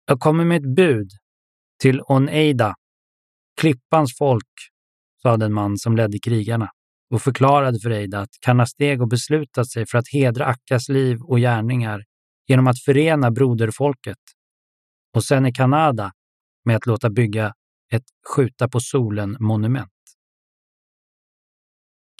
Jag 0.10 0.20
kommer 0.20 0.46
med 0.46 0.58
ett 0.58 0.76
bud 0.76 1.10
till 1.82 2.02
Oneida, 2.02 2.76
klippans 3.62 4.18
folk, 4.18 4.54
sa 5.22 5.38
den 5.38 5.54
man 5.54 5.78
som 5.78 5.96
ledde 5.96 6.20
krigarna 6.20 6.70
och 7.14 7.22
förklarade 7.22 7.80
för 7.80 7.90
Eida 7.90 8.20
att 8.20 8.30
Canastego 8.42 9.06
beslutat 9.06 9.70
sig 9.70 9.86
för 9.86 9.98
att 9.98 10.08
hedra 10.14 10.46
Akkas 10.46 10.90
liv 10.90 11.18
och 11.22 11.38
gärningar 11.38 12.04
genom 12.48 12.68
att 12.68 12.80
förena 12.80 13.32
broderfolket 13.32 14.18
och 15.16 15.24
sen 15.24 15.46
i 15.46 15.54
Kanada 15.54 16.12
med 16.66 16.76
att 16.76 16.86
låta 16.86 17.10
bygga 17.10 17.54
ett 17.94 18.06
skjuta 18.36 18.70
på 18.70 18.80
solen-monument. 18.80 19.92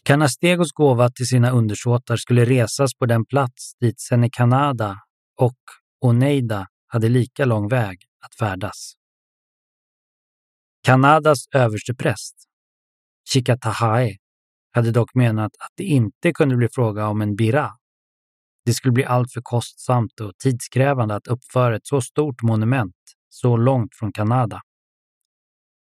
Canastegos 0.04 0.72
gåva 0.72 1.10
till 1.10 1.26
sina 1.26 1.50
undersåtar 1.50 2.16
skulle 2.16 2.44
resas 2.44 2.94
på 2.94 3.06
den 3.06 3.26
plats 3.26 3.72
dit 3.80 4.00
Senecanada 4.00 4.96
och 5.40 5.58
Oneida 6.00 6.66
hade 6.88 7.08
lika 7.08 7.44
lång 7.44 7.68
väg 7.68 7.98
att 8.20 8.34
färdas. 8.34 8.92
Kanadas 10.82 11.38
överstepräst, 11.54 12.36
Chikatahae, 13.32 14.16
hade 14.70 14.90
dock 14.90 15.14
menat 15.14 15.52
att 15.58 15.72
det 15.74 15.84
inte 15.84 16.32
kunde 16.32 16.56
bli 16.56 16.68
fråga 16.72 17.08
om 17.08 17.20
en 17.20 17.36
bira. 17.36 17.70
Det 18.64 18.74
skulle 18.74 18.92
bli 18.92 19.04
alltför 19.04 19.40
kostsamt 19.44 20.20
och 20.20 20.32
tidskrävande 20.38 21.14
att 21.14 21.26
uppföra 21.26 21.76
ett 21.76 21.86
så 21.86 22.00
stort 22.00 22.42
monument 22.42 22.94
så 23.28 23.56
långt 23.56 23.94
från 23.94 24.12
Kanada. 24.12 24.60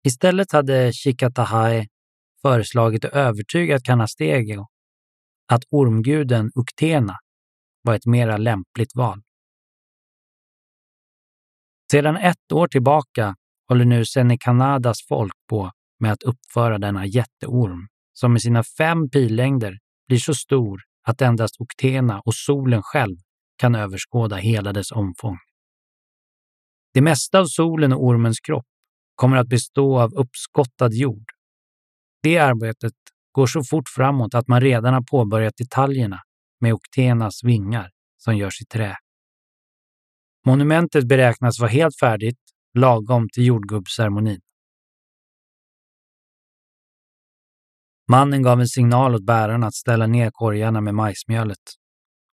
Istället 0.05 0.53
hade 0.53 0.93
Chikatahae 0.93 1.87
föreslagit 2.43 3.05
och 3.05 3.15
övertygat 3.15 3.83
Kanastego 3.83 4.67
att 5.53 5.63
ormguden 5.71 6.51
Uktena 6.55 7.17
var 7.83 7.95
ett 7.95 8.07
mera 8.07 8.37
lämpligt 8.37 8.97
val. 8.97 9.23
Sedan 11.91 12.17
ett 12.17 12.53
år 12.53 12.69
tillbaka 12.69 13.35
håller 13.69 13.85
nu 13.85 14.05
Senekanadas 14.05 14.99
folk 15.09 15.33
på 15.49 15.71
med 16.01 16.13
att 16.13 16.23
uppföra 16.23 16.79
denna 16.79 17.07
jätteorm 17.07 17.89
som 18.13 18.33
med 18.33 18.43
sina 18.43 18.63
fem 18.79 19.11
pillängder 19.11 19.79
blir 20.09 20.19
så 20.19 20.35
stor 20.35 20.81
att 21.09 21.21
endast 21.21 21.61
Oktena 21.61 22.21
och 22.21 22.35
solen 22.35 22.83
själv 22.83 23.17
kan 23.57 23.75
överskåda 23.75 24.37
hela 24.37 24.73
dess 24.73 24.93
omfång. 24.93 25.39
Det 26.95 27.01
mesta 27.01 27.41
av 27.41 27.47
solen 27.47 27.93
och 27.93 28.05
ormens 28.05 28.41
kropp 28.41 28.67
kommer 29.15 29.37
att 29.37 29.49
bestå 29.49 30.01
av 30.01 30.15
uppskottad 30.15 30.95
jord. 30.95 31.25
Det 32.23 32.39
arbetet 32.39 32.95
går 33.33 33.47
så 33.47 33.65
fort 33.65 33.89
framåt 33.89 34.35
att 34.35 34.49
man 34.49 34.61
redan 34.61 34.95
har 34.95 35.03
påbörjat 35.11 35.55
detaljerna 35.57 36.21
med 36.61 36.73
Oktenas 36.73 37.45
vingar 37.45 37.91
som 38.19 38.37
görs 38.37 38.61
i 38.61 38.65
trä. 38.65 38.97
Monumentet 40.47 41.09
beräknas 41.09 41.61
vara 41.61 41.71
helt 41.71 41.99
färdigt 42.01 42.39
lagom 42.79 43.29
till 43.33 43.47
jordgubbsceremonin. 43.47 44.41
Mannen 48.11 48.43
gav 48.43 48.61
en 48.61 48.69
signal 48.69 49.15
åt 49.15 49.27
bärarna 49.27 49.67
att 49.67 49.75
ställa 49.75 50.07
ner 50.07 50.31
korgarna 50.31 50.81
med 50.81 50.95
majsmjölet 50.95 51.59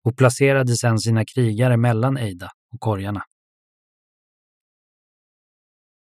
och 0.04 0.18
placerade 0.18 0.76
sedan 0.76 1.00
sina 1.00 1.26
krigare 1.26 1.78
mellan 1.78 2.18
Eida 2.18 2.50
och 2.74 2.80
korgarna. 2.80 3.22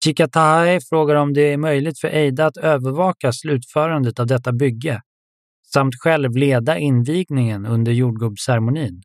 Chikatae 0.03 0.79
frågar 0.89 1.15
om 1.15 1.33
det 1.33 1.41
är 1.41 1.57
möjligt 1.57 1.99
för 1.99 2.07
Eida 2.07 2.45
att 2.45 2.57
övervaka 2.57 3.31
slutförandet 3.31 4.19
av 4.19 4.27
detta 4.27 4.53
bygge 4.53 5.01
samt 5.73 5.95
själv 5.99 6.35
leda 6.35 6.77
invigningen 6.77 7.65
under 7.65 7.91
jordgubbsceremonin, 7.91 9.01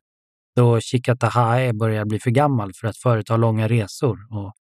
då 0.55 0.79
Chikatahae 0.79 1.73
börjar 1.73 2.05
bli 2.05 2.19
för 2.19 2.31
gammal 2.31 2.71
för 2.73 2.87
att 2.87 2.97
företa 2.97 3.37
långa 3.37 3.67
resor 3.67 4.27
och 4.29 4.53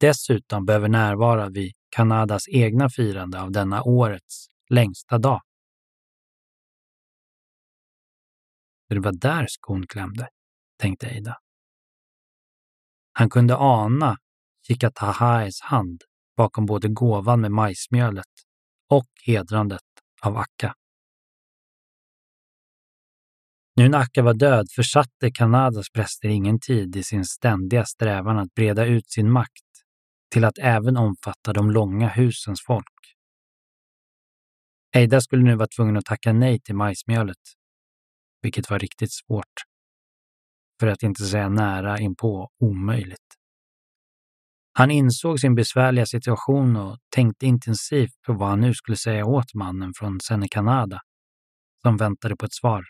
dessutom 0.00 0.66
behöver 0.66 0.88
närvara 0.88 1.48
vid 1.48 1.72
Kanadas 1.90 2.48
egna 2.48 2.90
firande 2.90 3.42
av 3.42 3.52
denna 3.52 3.82
årets 3.82 4.46
längsta 4.70 5.18
dag. 5.18 5.40
Det 8.88 8.98
var 8.98 9.12
där 9.12 9.46
skon 9.48 9.86
klämde, 9.86 10.28
tänkte 10.78 11.06
Eida. 11.06 11.36
Han 13.12 13.30
kunde 13.30 13.56
ana 13.56 14.16
Chikatahaes 14.66 15.60
hand 15.60 16.02
bakom 16.36 16.66
både 16.66 16.88
gåvan 16.88 17.40
med 17.40 17.52
majsmjölet 17.52 18.24
och 18.88 19.08
hedrandet 19.24 19.80
av 20.22 20.36
Akka. 20.36 20.74
Nu 23.78 23.88
när 23.88 23.98
Akka 23.98 24.22
var 24.22 24.34
död 24.34 24.66
försatte 24.70 25.30
Kanadas 25.30 25.90
präster 25.90 26.28
ingen 26.28 26.60
tid 26.60 26.96
i 26.96 27.02
sin 27.02 27.24
ständiga 27.24 27.84
strävan 27.84 28.38
att 28.38 28.54
breda 28.54 28.86
ut 28.86 29.10
sin 29.10 29.30
makt 29.30 29.64
till 30.32 30.44
att 30.44 30.58
även 30.58 30.96
omfatta 30.96 31.52
de 31.52 31.70
långa 31.70 32.08
husens 32.08 32.62
folk. 32.66 33.16
Eida 34.96 35.20
skulle 35.20 35.42
nu 35.42 35.56
vara 35.56 35.68
tvungen 35.76 35.96
att 35.96 36.04
tacka 36.04 36.32
nej 36.32 36.60
till 36.60 36.74
majsmjölet, 36.74 37.36
vilket 38.42 38.70
var 38.70 38.78
riktigt 38.78 39.12
svårt. 39.12 39.54
För 40.80 40.86
att 40.86 41.02
inte 41.02 41.24
säga 41.24 41.48
nära 41.48 41.98
inpå 41.98 42.50
omöjligt. 42.60 43.34
Han 44.72 44.90
insåg 44.90 45.40
sin 45.40 45.54
besvärliga 45.54 46.06
situation 46.06 46.76
och 46.76 46.98
tänkte 47.14 47.46
intensivt 47.46 48.22
på 48.26 48.32
vad 48.32 48.48
han 48.48 48.60
nu 48.60 48.74
skulle 48.74 48.96
säga 48.96 49.26
åt 49.26 49.54
mannen 49.54 49.92
från 49.96 50.20
Senecanada 50.20 51.00
som 51.82 51.96
väntade 51.96 52.36
på 52.36 52.46
ett 52.46 52.54
svar. 52.54 52.84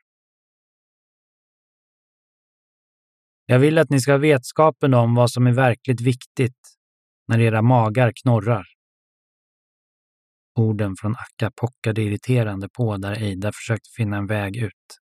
Jag 3.51 3.59
vill 3.59 3.79
att 3.79 3.91
ni 3.91 4.01
ska 4.01 4.13
ha 4.13 4.19
vetskapen 4.19 4.95
om 4.95 5.15
vad 5.15 5.31
som 5.31 5.47
är 5.47 5.53
verkligt 5.53 6.01
viktigt 6.01 6.77
när 7.29 7.41
era 7.41 7.63
magar 7.63 8.13
knorrar. 8.23 8.67
Orden 10.55 10.97
från 10.97 11.17
Akka 11.17 11.51
pockade 11.57 12.03
irriterande 12.03 12.69
på 12.69 12.97
där 12.97 13.23
Eida 13.23 13.53
försökte 13.53 13.89
finna 13.97 14.17
en 14.17 14.27
väg 14.27 14.57
ut. 14.57 14.99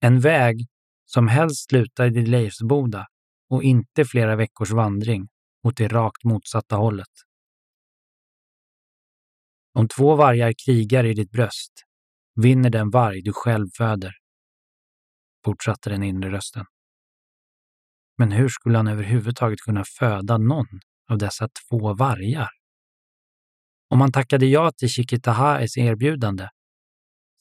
En 0.00 0.20
väg 0.20 0.66
som 1.06 1.28
helst 1.28 1.68
slutade 1.68 2.20
i 2.20 2.26
Leifsboda 2.26 3.06
och 3.48 3.62
inte 3.62 4.04
flera 4.04 4.36
veckors 4.36 4.70
vandring 4.70 5.28
åt 5.62 5.76
det 5.76 5.88
rakt 5.88 6.24
motsatta 6.24 6.76
hållet. 6.76 7.14
Om 9.72 9.88
två 9.88 10.14
vargar 10.16 10.54
krigar 10.66 11.04
i 11.04 11.14
ditt 11.14 11.30
bröst 11.30 11.72
vinner 12.34 12.70
den 12.70 12.90
varg 12.90 13.22
du 13.22 13.32
själv 13.32 13.66
föder, 13.76 14.12
fortsatte 15.44 15.90
den 15.90 16.02
inre 16.02 16.30
rösten. 16.30 16.64
Men 18.20 18.32
hur 18.32 18.48
skulle 18.48 18.76
han 18.76 18.86
överhuvudtaget 18.86 19.60
kunna 19.60 19.84
föda 19.84 20.38
någon 20.38 20.66
av 21.10 21.18
dessa 21.18 21.48
två 21.48 21.94
vargar? 21.94 22.48
Om 23.90 24.00
han 24.00 24.12
tackade 24.12 24.46
ja 24.46 24.72
till 24.72 24.88
Chiquitahaes 24.88 25.76
erbjudande 25.76 26.48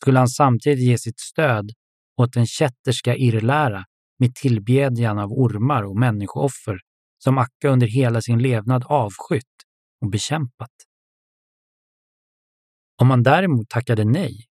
skulle 0.02 0.20
han 0.20 0.28
samtidigt 0.28 0.80
ge 0.80 0.98
sitt 0.98 1.20
stöd 1.20 1.72
åt 2.18 2.34
den 2.34 2.46
kätterska 2.46 3.16
irrlära 3.16 3.86
med 4.20 4.36
tillbedjan 4.36 5.20
av 5.20 5.32
ormar 5.32 5.84
och 5.84 6.00
människooffer 6.00 6.80
som 7.18 7.38
Akka 7.38 7.70
under 7.70 7.88
hela 7.88 8.22
sin 8.22 8.40
levnad 8.40 8.84
avskytt 8.86 9.56
och 10.02 10.10
bekämpat. 10.10 10.74
Om 13.02 13.10
han 13.10 13.24
däremot 13.24 13.70
tackade 13.70 14.06
nej 14.06 14.46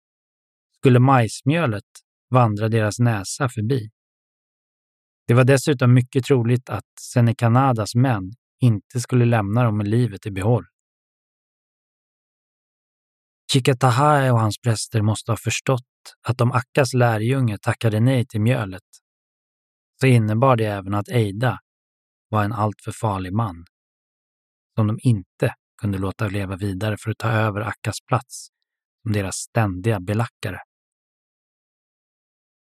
skulle 0.78 0.98
majsmjölet 0.98 1.84
vandra 2.30 2.68
deras 2.68 2.98
näsa 2.98 3.48
förbi. 3.48 3.93
Det 5.26 5.34
var 5.34 5.44
dessutom 5.44 5.94
mycket 5.94 6.24
troligt 6.24 6.70
att 6.70 6.84
Senecanadas 7.00 7.94
män 7.94 8.32
inte 8.60 9.00
skulle 9.00 9.24
lämna 9.24 9.64
dem 9.64 9.76
med 9.76 9.88
livet 9.88 10.26
i 10.26 10.30
behåll. 10.30 10.64
Chikatahae 13.52 14.30
och 14.30 14.40
hans 14.40 14.58
präster 14.58 15.02
måste 15.02 15.32
ha 15.32 15.36
förstått 15.36 15.82
att 16.28 16.40
om 16.40 16.52
Akkas 16.52 16.94
lärjunge 16.94 17.58
tackade 17.58 18.00
nej 18.00 18.26
till 18.26 18.40
mjölet 18.40 18.82
så 20.00 20.06
innebar 20.06 20.56
det 20.56 20.64
även 20.64 20.94
att 20.94 21.08
Eida 21.08 21.58
var 22.28 22.44
en 22.44 22.52
alltför 22.52 22.92
farlig 22.92 23.32
man 23.32 23.64
som 24.74 24.86
de 24.86 24.98
inte 25.02 25.54
kunde 25.80 25.98
låta 25.98 26.28
leva 26.28 26.56
vidare 26.56 26.96
för 27.00 27.10
att 27.10 27.18
ta 27.18 27.30
över 27.30 27.60
Akkas 27.60 28.00
plats 28.08 28.48
som 29.02 29.12
deras 29.12 29.36
ständiga 29.36 30.00
belackare. 30.00 30.60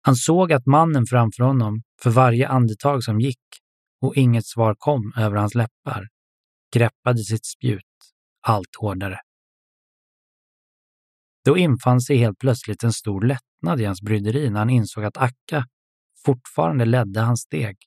Han 0.02 0.16
såg 0.16 0.54
att 0.54 0.66
mannen 0.66 1.06
framför 1.06 1.44
honom, 1.44 1.82
för 2.02 2.10
varje 2.10 2.48
andetag 2.48 3.04
som 3.04 3.20
gick 3.20 3.40
och 4.02 4.16
inget 4.16 4.46
svar 4.46 4.76
kom 4.78 5.14
över 5.18 5.38
hans 5.38 5.56
läppar, 5.56 6.08
greppade 6.74 7.24
sitt 7.24 7.46
spjut 7.46 7.84
allt 8.42 8.76
hårdare. 8.80 9.20
Då 11.46 11.58
infann 11.58 12.02
sig 12.02 12.18
helt 12.18 12.40
plötsligt 12.40 12.84
en 12.84 12.94
stor 12.94 13.22
lättnad 13.22 13.82
i 13.82 13.86
hans 13.86 14.02
bryderi 14.02 14.50
när 14.50 14.60
han 14.60 14.70
insåg 14.70 15.04
att 15.04 15.18
Akka 15.18 15.66
fortfarande 16.26 16.86
ledde 16.86 17.20
hans 17.20 17.42
steg. 17.42 17.78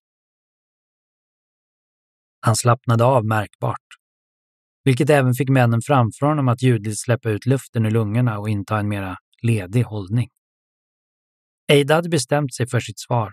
Han 2.40 2.56
slappnade 2.56 3.04
av 3.04 3.24
märkbart, 3.24 3.86
vilket 4.84 5.10
även 5.10 5.34
fick 5.34 5.48
männen 5.48 5.80
framför 5.82 6.26
honom 6.26 6.48
att 6.48 6.62
ljudligt 6.62 7.00
släppa 7.00 7.30
ut 7.30 7.46
luften 7.46 7.86
ur 7.86 7.90
lungorna 7.90 8.38
och 8.38 8.48
inta 8.48 8.78
en 8.78 8.88
mera 8.88 9.16
ledig 9.42 9.82
hållning. 9.82 10.28
Eida 11.66 11.94
hade 11.94 12.08
bestämt 12.08 12.54
sig 12.54 12.68
för 12.68 12.80
sitt 12.80 13.00
svar 13.00 13.32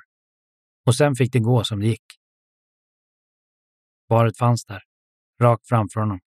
och 0.86 0.96
sen 0.96 1.16
fick 1.16 1.34
det 1.34 1.40
gå 1.40 1.64
som 1.64 1.80
det 1.80 1.88
gick. 1.88 2.06
Svaret 4.08 4.38
fanns 4.38 4.66
där, 4.66 4.82
rakt 5.42 5.68
framför 5.68 6.00
honom. 6.00 6.20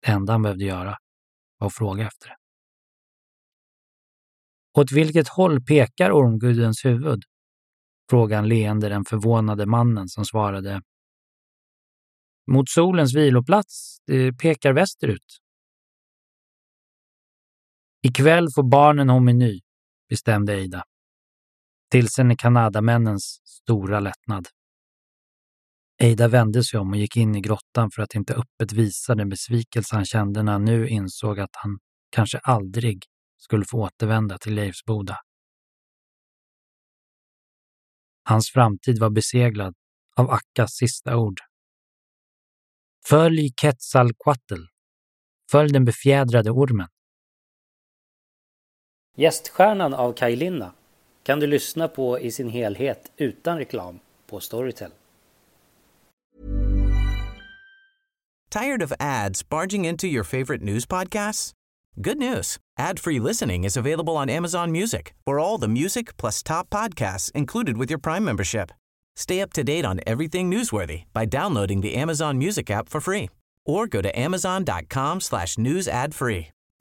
Det 0.00 0.12
enda 0.12 0.32
han 0.32 0.42
behövde 0.42 0.64
göra 0.64 0.98
var 1.58 1.66
att 1.66 1.74
fråga 1.74 2.06
efter 2.06 2.28
det. 2.28 2.36
Åt 4.80 4.92
vilket 4.92 5.28
håll 5.28 5.64
pekar 5.64 6.10
ormgudens 6.10 6.84
huvud? 6.84 7.22
frågade 8.10 8.36
han 8.36 8.48
leende 8.48 8.88
den 8.88 9.04
förvånade 9.04 9.66
mannen 9.66 10.08
som 10.08 10.24
svarade 10.24 10.82
mot 12.46 12.68
solens 12.68 13.14
viloplats. 13.14 13.98
Det 14.06 14.32
pekar 14.32 14.72
västerut. 14.72 15.38
Ikväll 18.02 18.48
får 18.54 18.70
barnen 18.70 19.08
hominy, 19.08 19.60
bestämde 20.08 20.54
Eida. 20.54 20.84
Till 21.90 22.08
sen 22.08 22.36
Kanadamännens 22.36 23.40
stora 23.44 24.00
lättnad. 24.00 24.48
Eida 26.02 26.28
vände 26.28 26.64
sig 26.64 26.80
om 26.80 26.90
och 26.90 26.96
gick 26.96 27.16
in 27.16 27.34
i 27.34 27.40
grottan 27.40 27.90
för 27.90 28.02
att 28.02 28.14
inte 28.14 28.34
öppet 28.34 28.72
visa 28.72 29.14
den 29.14 29.28
besvikelse 29.28 29.96
han 29.96 30.04
kände 30.04 30.42
när 30.42 30.52
han 30.52 30.64
nu 30.64 30.88
insåg 30.88 31.40
att 31.40 31.56
han 31.56 31.78
kanske 32.10 32.38
aldrig 32.38 33.04
skulle 33.36 33.64
få 33.64 33.82
återvända 33.82 34.38
till 34.38 34.54
Leifsboda. 34.54 35.18
Hans 38.24 38.50
framtid 38.50 38.98
var 38.98 39.10
beseglad 39.10 39.74
av 40.16 40.30
Akkas 40.30 40.72
sista 40.72 41.16
ord. 41.16 41.40
Följ 43.08 43.52
Quetzalcoatl. 43.60 44.62
Följ 45.50 45.72
den 45.72 45.84
befjädrade 45.84 46.50
ormen. 46.50 46.88
Gäststjärnan 49.18 49.94
av 49.94 50.12
Kaj 50.12 50.36
Linna 50.36 50.72
kan 51.22 51.40
du 51.40 51.46
lyssna 51.46 51.88
på 51.88 52.20
i 52.20 52.30
sin 52.30 52.48
helhet 52.48 53.12
utan 53.16 53.58
reklam 53.58 54.00
på 54.26 54.40
Storytel. 54.40 54.90
Tired 58.50 58.82
of 58.82 58.92
ads 59.00 59.48
barging 59.48 59.84
into 59.86 60.06
your 60.06 60.24
favorite 60.24 60.62
news 60.62 60.86
podcasts? 60.86 61.52
Good 61.94 62.18
news. 62.18 62.58
Ad-free 62.78 63.20
listening 63.20 63.64
is 63.64 63.76
available 63.76 64.16
on 64.16 64.30
Amazon 64.30 64.70
Music 64.70 65.14
for 65.26 65.38
all 65.38 65.60
the 65.60 65.68
music 65.68 66.16
plus 66.16 66.42
top 66.42 66.70
podcasts 66.70 67.32
included 67.32 67.76
with 67.76 67.90
your 67.90 68.00
Prime 68.00 68.24
membership. 68.24 68.70
Stay 69.16 69.42
up 69.42 69.52
to 69.52 69.64
date 69.64 69.86
on 69.86 70.00
everything 70.06 70.50
newsworthy 70.50 71.04
by 71.12 71.24
downloading 71.24 71.82
the 71.82 71.94
Amazon 72.02 72.38
Music 72.38 72.70
app 72.70 72.88
for 72.88 73.00
free 73.00 73.28
or 73.64 73.86
go 73.86 74.02
to 74.02 74.18
amazon.com 74.18 75.20
slash 75.20 75.58
news 75.58 75.88
ad 75.88 76.14
free. 76.14 76.48